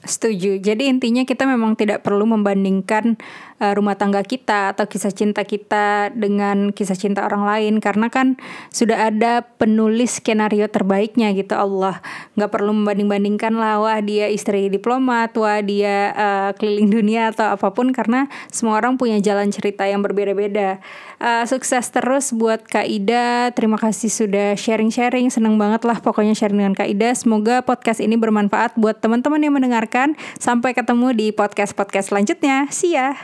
Setuju. 0.05 0.61
Jadi 0.61 0.85
intinya 0.85 1.25
kita 1.25 1.49
memang 1.49 1.73
tidak 1.73 2.05
perlu 2.05 2.29
membandingkan 2.29 3.17
uh, 3.61 3.73
rumah 3.77 3.93
tangga 3.99 4.23
kita 4.25 4.73
atau 4.73 4.89
kisah 4.89 5.13
cinta 5.13 5.45
kita 5.45 6.09
dengan 6.15 6.73
kisah 6.73 6.97
cinta 6.97 7.21
orang 7.21 7.45
lain 7.45 7.73
karena 7.83 8.09
kan 8.09 8.39
sudah 8.73 9.11
ada 9.11 9.45
penulis 9.61 10.17
skenario 10.17 10.65
terbaiknya 10.71 11.31
gitu 11.37 11.53
Allah. 11.53 12.01
nggak 12.35 12.51
perlu 12.51 12.75
membanding-bandingkan 12.75 13.55
lah 13.55 13.79
wah 13.79 13.99
dia 14.01 14.27
istri 14.27 14.67
diplomat, 14.67 15.31
wah 15.37 15.61
dia 15.61 16.11
uh, 16.15 16.49
keliling 16.57 16.91
dunia 16.91 17.31
atau 17.31 17.55
apa 17.55 17.71
pun 17.71 17.93
karena 17.95 18.27
semua 18.51 18.79
orang 18.79 18.99
punya 18.99 19.21
jalan 19.21 19.51
cerita 19.51 19.87
yang 19.87 20.03
berbeda-beda. 20.03 20.83
Uh, 21.15 21.47
sukses 21.47 21.87
terus 21.93 22.35
buat 22.35 22.59
Kak 22.67 22.83
Ida. 22.87 23.55
Terima 23.55 23.79
kasih 23.79 24.11
sudah 24.11 24.59
sharing-sharing. 24.59 25.31
Seneng 25.31 25.55
banget 25.55 25.87
lah 25.87 26.03
pokoknya 26.03 26.35
sharing 26.35 26.59
dengan 26.59 26.75
Kak 26.75 26.91
Ida. 26.91 27.15
Semoga 27.15 27.63
podcast 27.63 28.03
ini 28.03 28.19
bermanfaat 28.19 28.75
buat 28.75 28.99
teman-teman 28.99 29.39
yang 29.39 29.55
mendengarkan 29.55 29.75
mendengarkan. 29.75 30.15
Sampai 30.39 30.71
ketemu 30.71 31.11
di 31.11 31.27
podcast-podcast 31.35 32.15
selanjutnya. 32.15 32.71
See 32.71 32.95
ya. 32.95 33.17